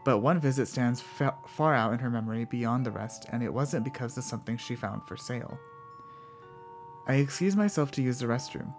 But 0.04 0.18
one 0.18 0.40
visit 0.40 0.66
stands 0.66 1.00
fa- 1.00 1.36
far 1.46 1.74
out 1.74 1.92
in 1.92 2.00
her 2.00 2.10
memory 2.10 2.44
beyond 2.44 2.84
the 2.84 2.90
rest, 2.90 3.26
and 3.30 3.42
it 3.42 3.52
wasn't 3.52 3.84
because 3.84 4.16
of 4.18 4.24
something 4.24 4.56
she 4.56 4.74
found 4.74 5.04
for 5.06 5.16
sale. 5.16 5.58
I 7.06 7.14
excused 7.14 7.56
myself 7.56 7.90
to 7.92 8.02
use 8.02 8.18
the 8.18 8.26
restroom. 8.26 8.74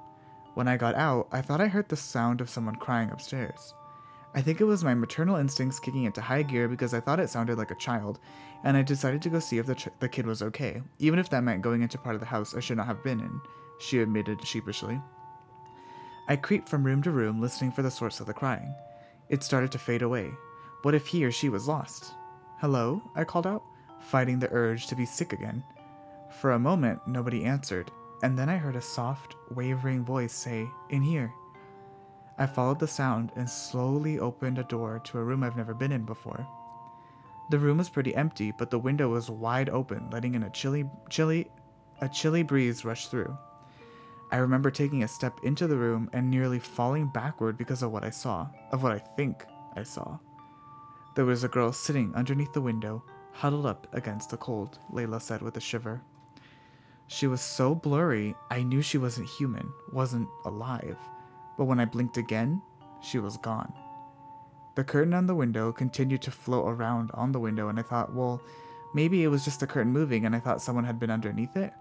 When 0.54 0.68
I 0.68 0.78
got 0.78 0.96
out, 0.96 1.28
I 1.32 1.42
thought 1.42 1.62
I 1.62 1.68
heard 1.68 1.90
the 1.90 1.96
sound 1.96 2.42
of 2.42 2.50
someone 2.50 2.76
crying 2.76 3.10
upstairs. 3.10 3.74
I 4.36 4.42
think 4.42 4.60
it 4.60 4.66
was 4.66 4.84
my 4.84 4.94
maternal 4.94 5.36
instincts 5.36 5.80
kicking 5.80 6.06
into 6.06 6.22
high 6.22 6.44
gear 6.44 6.68
because 6.68 6.94
I 6.94 7.00
thought 7.00 7.20
it 7.20 7.30
sounded 7.30 7.58
like 7.58 7.72
a 7.72 7.76
child, 7.76 8.20
and 8.64 8.76
I 8.76 8.82
decided 8.82 9.22
to 9.22 9.30
go 9.30 9.40
see 9.40 9.60
if 9.60 9.66
the, 9.66 9.76
ch- 9.76 9.90
the 10.00 10.10
kid 10.10 10.26
was 10.26 10.42
okay, 10.42 10.82
even 11.00 11.20
if 11.20 11.30
that 11.30 11.44
meant 11.44 11.62
going 11.62 11.82
into 11.82 11.98
part 11.98 12.16
of 12.16 12.20
the 12.20 12.28
house 12.28 12.56
I 12.56 12.60
should 12.60 12.78
not 12.78 12.88
have 12.88 13.04
been 13.04 13.20
in, 13.20 13.42
she 13.80 14.00
admitted 14.00 14.46
sheepishly. 14.46 15.00
I 16.28 16.36
creeped 16.36 16.70
from 16.70 16.84
room 16.84 17.02
to 17.04 17.12
room, 17.12 17.42
listening 17.42 17.72
for 17.72 17.82
the 17.82 17.92
source 17.92 18.20
of 18.20 18.28
the 18.28 18.34
crying. 18.34 18.74
It 19.30 19.44
started 19.44 19.72
to 19.74 19.78
fade 19.78 20.02
away. 20.02 20.32
What 20.84 20.94
if 20.94 21.08
he 21.08 21.24
or 21.24 21.32
she 21.32 21.48
was 21.48 21.68
lost? 21.68 22.14
Hello? 22.60 23.02
I 23.16 23.24
called 23.24 23.48
out, 23.48 23.64
fighting 24.02 24.38
the 24.38 24.52
urge 24.52 24.88
to 24.88 24.96
be 24.96 25.06
sick 25.06 25.32
again. 25.32 25.64
For 26.42 26.52
a 26.52 26.60
moment, 26.60 27.00
nobody 27.08 27.46
answered, 27.46 27.90
and 28.22 28.38
then 28.38 28.50
I 28.50 28.58
heard 28.58 28.76
a 28.76 28.82
soft, 28.82 29.38
wavering 29.50 30.04
voice 30.04 30.34
say, 30.34 30.68
In 30.90 31.02
here. 31.02 31.34
I 32.38 32.48
followed 32.48 32.80
the 32.80 32.88
sound 32.88 33.32
and 33.38 33.50
slowly 33.50 34.20
opened 34.20 34.60
a 34.60 34.64
door 34.64 35.00
to 35.06 35.20
a 35.20 35.24
room 35.24 35.42
I've 35.42 35.56
never 35.56 35.74
been 35.74 35.94
in 35.94 36.04
before. 36.04 36.46
The 37.50 37.60
room 37.60 37.78
was 37.78 37.90
pretty 37.90 38.14
empty, 38.14 38.52
but 38.52 38.70
the 38.70 38.80
window 38.80 39.08
was 39.08 39.30
wide 39.30 39.70
open, 39.70 40.10
letting 40.12 40.36
in 40.36 40.44
a 40.44 40.50
chilly, 40.50 40.84
chilly, 41.10 41.50
a 42.02 42.10
chilly 42.10 42.44
breeze 42.44 42.84
rush 42.84 43.08
through. 43.08 43.38
I 44.34 44.38
remember 44.38 44.70
taking 44.70 45.04
a 45.04 45.08
step 45.08 45.40
into 45.44 45.66
the 45.66 45.78
room 45.78 46.10
and 46.12 46.30
nearly 46.30 46.60
falling 46.60 47.08
backward 47.08 47.58
because 47.58 47.84
of 47.84 47.92
what 47.92 48.04
I 48.04 48.10
saw, 48.10 48.50
of 48.74 48.84
what 48.84 48.92
I 48.92 49.00
think 49.00 49.46
I 49.78 49.84
saw. 49.84 50.18
There 51.16 51.26
was 51.26 51.44
a 51.44 51.48
girl 51.48 51.72
sitting 51.72 52.14
underneath 52.16 52.54
the 52.54 52.62
window, 52.62 53.04
huddled 53.32 53.66
up 53.66 53.88
against 53.94 54.30
the 54.30 54.38
cold, 54.38 54.80
Layla 54.92 55.22
said 55.22 55.42
with 55.42 55.58
a 55.58 55.62
shiver. 55.62 56.02
She 57.08 57.28
was 57.28 57.42
so 57.42 57.76
blurry, 57.76 58.36
I 58.50 58.64
knew 58.64 58.82
she 58.82 58.98
wasn't 58.98 59.30
human, 59.30 59.72
wasn't 59.92 60.28
alive. 60.46 60.98
But 61.58 61.66
when 61.66 61.80
I 61.80 61.86
blinked 61.86 62.18
again, 62.18 62.62
she 63.02 63.20
was 63.20 63.38
gone. 63.38 63.74
The 64.76 64.84
curtain 64.84 65.14
on 65.14 65.28
the 65.28 65.36
window 65.36 65.72
continued 65.72 66.24
to 66.24 66.32
float 66.32 66.68
around 66.68 67.12
on 67.14 67.32
the 67.32 67.40
window, 67.40 67.68
and 67.68 67.78
I 67.78 67.84
thought, 67.84 68.14
well, 68.14 68.42
maybe 68.94 69.24
it 69.24 69.28
was 69.28 69.44
just 69.44 69.60
the 69.60 69.68
curtain 69.68 69.92
moving 69.92 70.26
and 70.26 70.36
I 70.36 70.40
thought 70.40 70.62
someone 70.62 70.86
had 70.86 71.00
been 71.00 71.12
underneath 71.12 71.56
it. 71.56 71.74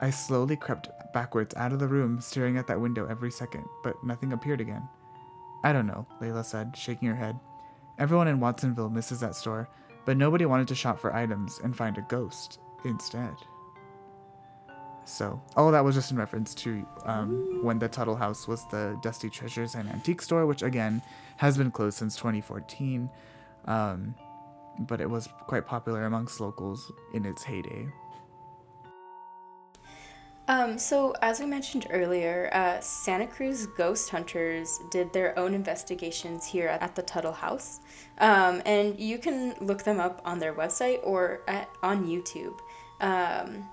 I 0.00 0.10
slowly 0.10 0.56
crept 0.56 0.88
backwards 1.12 1.54
out 1.56 1.72
of 1.72 1.78
the 1.78 1.88
room, 1.88 2.20
staring 2.20 2.56
at 2.56 2.66
that 2.68 2.80
window 2.80 3.06
every 3.06 3.30
second, 3.30 3.64
but 3.82 4.02
nothing 4.04 4.32
appeared 4.32 4.60
again. 4.60 4.88
I 5.62 5.72
don't 5.72 5.86
know, 5.86 6.06
Layla 6.20 6.44
said, 6.44 6.74
shaking 6.76 7.08
her 7.08 7.14
head. 7.14 7.38
Everyone 7.98 8.28
in 8.28 8.40
Watsonville 8.40 8.90
misses 8.90 9.20
that 9.20 9.34
store, 9.34 9.68
but 10.04 10.16
nobody 10.16 10.46
wanted 10.46 10.68
to 10.68 10.74
shop 10.74 10.98
for 10.98 11.14
items 11.14 11.60
and 11.62 11.76
find 11.76 11.98
a 11.98 12.02
ghost 12.02 12.58
instead. 12.84 13.34
So, 15.04 15.40
all 15.56 15.66
of 15.66 15.72
that 15.72 15.84
was 15.84 15.94
just 15.94 16.12
in 16.12 16.16
reference 16.16 16.54
to 16.56 16.86
um, 17.04 17.64
when 17.64 17.78
the 17.78 17.88
Tuttle 17.88 18.16
House 18.16 18.46
was 18.46 18.66
the 18.68 18.98
Dusty 19.02 19.28
Treasures 19.28 19.74
and 19.74 19.88
Antique 19.88 20.22
Store, 20.22 20.46
which 20.46 20.62
again 20.62 21.02
has 21.38 21.58
been 21.58 21.70
closed 21.70 21.98
since 21.98 22.16
2014. 22.16 23.10
Um, 23.64 24.14
but 24.78 25.00
it 25.00 25.10
was 25.10 25.28
quite 25.46 25.66
popular 25.66 26.04
amongst 26.04 26.40
locals 26.40 26.90
in 27.12 27.26
its 27.26 27.42
heyday. 27.42 27.88
Um, 30.50 30.78
so, 30.78 31.14
as 31.22 31.38
we 31.38 31.46
mentioned 31.46 31.86
earlier, 31.90 32.50
uh, 32.52 32.80
Santa 32.80 33.28
Cruz 33.28 33.66
ghost 33.66 34.10
hunters 34.10 34.80
did 34.90 35.12
their 35.12 35.38
own 35.38 35.54
investigations 35.54 36.44
here 36.44 36.66
at 36.66 36.96
the 36.96 37.02
Tuttle 37.02 37.30
House. 37.30 37.78
Um, 38.18 38.60
and 38.66 38.98
you 38.98 39.18
can 39.18 39.54
look 39.60 39.84
them 39.84 40.00
up 40.00 40.20
on 40.24 40.40
their 40.40 40.52
website 40.52 40.98
or 41.04 41.42
at, 41.46 41.68
on 41.84 42.04
YouTube. 42.04 42.58
Um, 43.00 43.68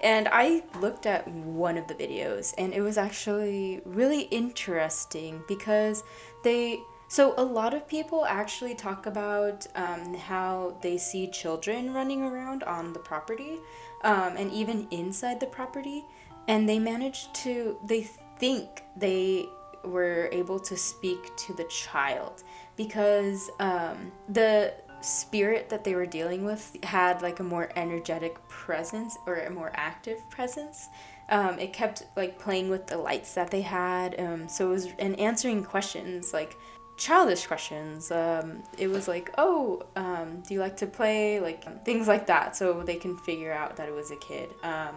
and 0.00 0.26
I 0.32 0.62
looked 0.80 1.04
at 1.04 1.28
one 1.28 1.76
of 1.76 1.86
the 1.86 1.94
videos, 1.94 2.54
and 2.56 2.72
it 2.72 2.80
was 2.80 2.96
actually 2.96 3.82
really 3.84 4.22
interesting 4.22 5.42
because 5.46 6.02
they. 6.44 6.80
So, 7.08 7.34
a 7.36 7.44
lot 7.44 7.74
of 7.74 7.86
people 7.86 8.24
actually 8.24 8.74
talk 8.74 9.04
about 9.04 9.66
um, 9.74 10.14
how 10.14 10.78
they 10.80 10.96
see 10.96 11.30
children 11.30 11.92
running 11.92 12.22
around 12.22 12.62
on 12.62 12.94
the 12.94 13.00
property 13.00 13.58
um, 14.06 14.36
and 14.36 14.50
even 14.52 14.86
inside 14.90 15.40
the 15.40 15.46
property. 15.46 16.04
And 16.48 16.66
they 16.68 16.78
managed 16.78 17.34
to, 17.42 17.76
they 17.84 18.02
think 18.38 18.84
they 18.96 19.46
were 19.84 20.28
able 20.32 20.60
to 20.60 20.76
speak 20.76 21.36
to 21.36 21.52
the 21.52 21.64
child 21.64 22.44
because 22.76 23.50
um, 23.58 24.12
the 24.28 24.72
spirit 25.00 25.68
that 25.68 25.84
they 25.84 25.94
were 25.94 26.06
dealing 26.06 26.44
with 26.44 26.76
had 26.84 27.20
like 27.20 27.40
a 27.40 27.42
more 27.42 27.70
energetic 27.76 28.36
presence 28.48 29.18
or 29.26 29.36
a 29.40 29.50
more 29.50 29.72
active 29.74 30.18
presence. 30.30 30.88
Um, 31.28 31.58
it 31.58 31.72
kept 31.72 32.04
like 32.16 32.38
playing 32.38 32.70
with 32.70 32.86
the 32.86 32.96
lights 32.96 33.34
that 33.34 33.50
they 33.50 33.60
had. 33.60 34.18
Um, 34.20 34.48
so 34.48 34.68
it 34.68 34.72
was 34.72 34.88
and 35.00 35.18
answering 35.18 35.64
questions 35.64 36.32
like 36.32 36.56
childish 36.96 37.46
questions. 37.46 38.10
Um, 38.10 38.62
it 38.78 38.88
was 38.88 39.08
like, 39.08 39.32
oh, 39.38 39.82
um, 39.96 40.42
do 40.46 40.54
you 40.54 40.60
like 40.60 40.76
to 40.78 40.86
play? 40.86 41.40
Like 41.40 41.84
things 41.84 42.08
like 42.08 42.26
that, 42.26 42.56
so 42.56 42.82
they 42.82 42.96
can 42.96 43.16
figure 43.18 43.52
out 43.52 43.76
that 43.76 43.88
it 43.88 43.94
was 43.94 44.10
a 44.10 44.16
kid. 44.16 44.48
Um, 44.62 44.94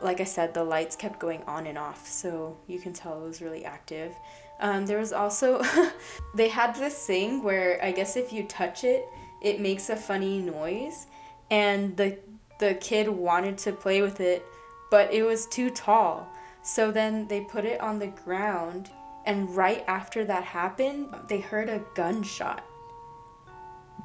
like 0.00 0.20
I 0.20 0.24
said, 0.24 0.52
the 0.52 0.64
lights 0.64 0.96
kept 0.96 1.18
going 1.18 1.42
on 1.44 1.66
and 1.66 1.78
off, 1.78 2.06
so 2.06 2.56
you 2.66 2.78
can 2.78 2.92
tell 2.92 3.22
it 3.22 3.26
was 3.26 3.40
really 3.40 3.64
active. 3.64 4.14
Um, 4.60 4.86
there 4.86 4.98
was 4.98 5.12
also, 5.12 5.62
they 6.34 6.48
had 6.48 6.74
this 6.74 7.06
thing 7.06 7.42
where 7.42 7.82
I 7.82 7.92
guess 7.92 8.16
if 8.16 8.32
you 8.32 8.44
touch 8.44 8.84
it, 8.84 9.04
it 9.42 9.60
makes 9.60 9.90
a 9.90 9.96
funny 9.96 10.40
noise, 10.40 11.06
and 11.50 11.96
the 11.96 12.18
the 12.58 12.74
kid 12.74 13.08
wanted 13.08 13.58
to 13.58 13.72
play 13.72 14.00
with 14.00 14.20
it, 14.20 14.44
but 14.90 15.12
it 15.12 15.22
was 15.22 15.46
too 15.46 15.70
tall. 15.70 16.26
So 16.62 16.90
then 16.90 17.28
they 17.28 17.42
put 17.42 17.64
it 17.64 17.80
on 17.80 17.98
the 17.98 18.08
ground 18.08 18.90
and 19.26 19.54
right 19.54 19.84
after 19.88 20.24
that 20.24 20.44
happened, 20.44 21.14
they 21.28 21.40
heard 21.40 21.68
a 21.68 21.82
gunshot. 21.94 22.64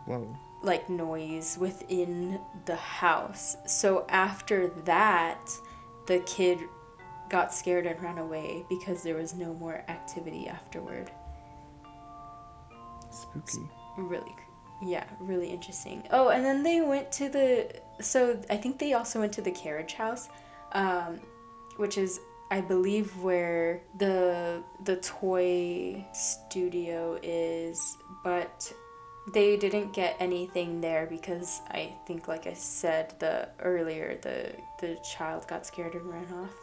Whoa. 0.06 0.36
Like 0.64 0.90
noise 0.90 1.58
within 1.60 2.40
the 2.66 2.76
house. 2.76 3.56
So 3.68 4.06
after 4.10 4.70
that, 4.86 5.52
the 6.08 6.20
kid 6.22 6.60
got 7.30 7.54
scared 7.54 7.86
and 7.86 8.02
ran 8.02 8.18
away 8.18 8.66
because 8.68 9.04
there 9.04 9.16
was 9.16 9.34
no 9.34 9.54
more 9.54 9.84
activity 9.88 10.48
afterward. 10.48 11.12
Spooky. 13.12 13.70
Really, 13.98 14.36
yeah, 14.82 15.04
really 15.20 15.50
interesting. 15.50 16.04
Oh, 16.12 16.30
and 16.30 16.44
then 16.44 16.64
they 16.64 16.82
went 16.82 17.12
to 17.14 17.30
the. 17.30 17.70
So 18.00 18.40
I 18.50 18.58
think 18.58 18.80
they 18.80 18.94
also 18.94 19.20
went 19.20 19.34
to 19.34 19.42
the 19.42 19.52
carriage 19.52 19.94
house, 19.94 20.30
um, 20.72 21.20
which 21.78 21.98
is 21.98 22.20
I 22.52 22.60
believe 22.60 23.18
where 23.24 23.82
the 23.98 24.62
the 24.84 24.98
toy 24.98 26.06
studio 26.12 27.18
is, 27.24 27.98
but 28.26 28.72
they 29.34 29.56
didn't 29.56 29.94
get 29.94 30.18
anything 30.20 30.82
there 30.82 31.08
because 31.08 31.62
I 31.70 31.94
think 32.06 32.28
like 32.28 32.48
I 32.48 32.54
said 32.54 33.16
the 33.20 33.48
earlier 33.62 34.18
the 34.22 34.54
the 34.80 34.96
child 34.98 35.48
got 35.48 35.66
scared 35.66 35.96
and 35.96 36.06
ran 36.06 36.28
off. 36.34 36.54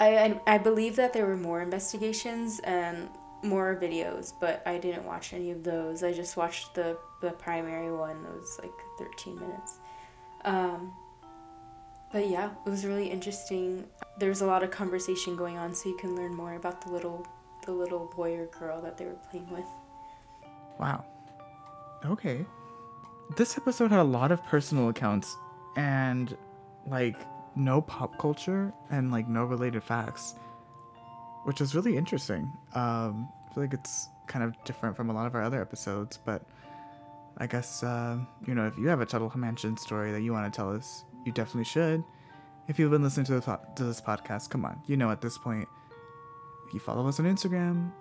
I, 0.00 0.16
I, 0.16 0.40
I 0.54 0.58
believe 0.58 0.96
that 0.96 1.12
there 1.12 1.26
were 1.26 1.36
more 1.36 1.62
investigations 1.62 2.60
and 2.64 3.08
more 3.44 3.78
videos, 3.80 4.32
but 4.40 4.60
I 4.66 4.78
didn't 4.78 5.04
watch 5.04 5.32
any 5.32 5.52
of 5.52 5.62
those. 5.62 6.02
I 6.02 6.12
just 6.12 6.36
watched 6.36 6.74
the 6.74 6.98
the 7.20 7.30
primary 7.30 7.92
one. 7.92 8.24
That 8.24 8.32
was 8.32 8.58
like 8.60 8.74
13 8.98 9.38
minutes. 9.38 9.78
Um, 10.44 10.92
but 12.12 12.28
yeah, 12.28 12.50
it 12.66 12.70
was 12.70 12.84
really 12.84 13.10
interesting. 13.10 13.84
There's 14.18 14.42
a 14.42 14.46
lot 14.46 14.62
of 14.62 14.70
conversation 14.70 15.34
going 15.36 15.56
on, 15.56 15.74
so 15.74 15.88
you 15.88 15.96
can 15.96 16.14
learn 16.14 16.34
more 16.34 16.54
about 16.54 16.80
the 16.82 16.92
little 16.92 17.26
the 17.64 17.72
little 17.72 18.10
boy 18.16 18.36
or 18.36 18.46
girl 18.46 18.82
that 18.82 18.98
they 18.98 19.04
were 19.04 19.16
playing 19.30 19.48
with. 19.50 19.64
Wow. 20.78 21.04
Okay. 22.04 22.44
This 23.36 23.56
episode 23.56 23.90
had 23.90 24.00
a 24.00 24.04
lot 24.04 24.32
of 24.32 24.44
personal 24.44 24.88
accounts 24.88 25.36
and 25.76 26.36
like 26.86 27.16
no 27.56 27.80
pop 27.80 28.18
culture 28.18 28.72
and 28.90 29.12
like 29.12 29.28
no 29.28 29.44
related 29.44 29.82
facts, 29.82 30.34
which 31.44 31.60
is 31.60 31.74
really 31.74 31.96
interesting. 31.96 32.52
Um, 32.74 33.28
I 33.48 33.54
feel 33.54 33.62
like 33.62 33.74
it's 33.74 34.08
kind 34.26 34.44
of 34.44 34.54
different 34.64 34.96
from 34.96 35.08
a 35.08 35.12
lot 35.12 35.26
of 35.26 35.34
our 35.34 35.42
other 35.42 35.60
episodes, 35.60 36.18
but 36.24 36.42
I 37.38 37.46
guess 37.46 37.82
uh, 37.82 38.18
you 38.46 38.54
know 38.54 38.66
if 38.66 38.76
you 38.76 38.88
have 38.88 39.00
a 39.00 39.06
Tuttle 39.06 39.32
Mansion 39.36 39.76
story 39.76 40.12
that 40.12 40.22
you 40.22 40.32
want 40.32 40.52
to 40.52 40.56
tell 40.56 40.74
us, 40.74 41.04
you 41.24 41.32
definitely 41.32 41.64
should. 41.64 42.04
If 42.68 42.78
you've 42.78 42.90
been 42.90 43.02
listening 43.02 43.26
to, 43.26 43.40
the, 43.40 43.60
to 43.76 43.84
this 43.84 44.00
podcast, 44.00 44.50
come 44.50 44.64
on, 44.64 44.80
you 44.86 44.96
know 44.96 45.10
at 45.10 45.20
this 45.20 45.38
point. 45.38 45.68
If 46.66 46.74
you 46.74 46.80
follow 46.80 47.06
us 47.06 47.20
on 47.20 47.26
Instagram 47.26 47.92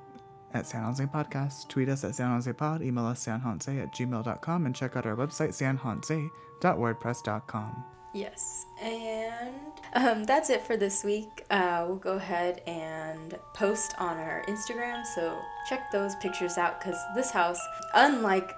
at 0.53 0.67
San 0.67 0.83
Jose 0.83 1.05
Podcast, 1.05 1.67
tweet 1.67 1.89
us 1.89 2.03
at 2.03 2.15
San 2.15 2.31
Jose 2.31 2.51
Pod, 2.53 2.81
email 2.81 3.05
us 3.05 3.23
sanjose 3.25 3.81
at 3.81 3.93
gmail.com, 3.93 4.65
and 4.65 4.75
check 4.75 4.95
out 4.95 5.05
our 5.05 5.15
website, 5.15 5.49
sanjose.wordpress.com. 5.49 7.85
Yes, 8.13 8.65
and 8.81 9.55
um, 9.93 10.25
that's 10.25 10.49
it 10.49 10.61
for 10.61 10.75
this 10.75 11.05
week. 11.05 11.45
Uh, 11.49 11.85
we'll 11.87 11.95
go 11.95 12.17
ahead 12.17 12.61
and 12.67 13.39
post 13.53 13.95
on 13.99 14.17
our 14.17 14.43
Instagram, 14.49 15.05
so 15.05 15.39
check 15.69 15.89
those 15.91 16.15
pictures 16.15 16.57
out 16.57 16.77
because 16.79 16.97
this 17.15 17.31
house, 17.31 17.59
unlike 17.93 18.53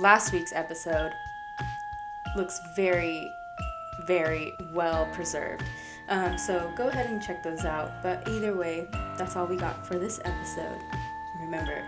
last 0.00 0.32
week's 0.32 0.52
episode, 0.52 1.12
looks 2.36 2.58
very 2.74 3.30
very 4.06 4.56
well 4.72 5.06
preserved. 5.12 5.64
Um, 6.08 6.36
so 6.36 6.72
go 6.76 6.88
ahead 6.88 7.06
and 7.06 7.22
check 7.22 7.42
those 7.42 7.64
out. 7.64 8.02
But 8.02 8.28
either 8.28 8.54
way, 8.54 8.88
that's 9.16 9.36
all 9.36 9.46
we 9.46 9.56
got 9.56 9.86
for 9.86 9.98
this 9.98 10.20
episode. 10.24 10.80
Remember, 11.40 11.82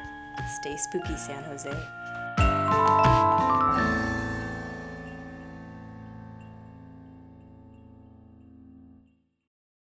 stay 0.61 0.77
spooky, 0.77 1.16
San 1.16 1.42
Jose. 1.44 3.13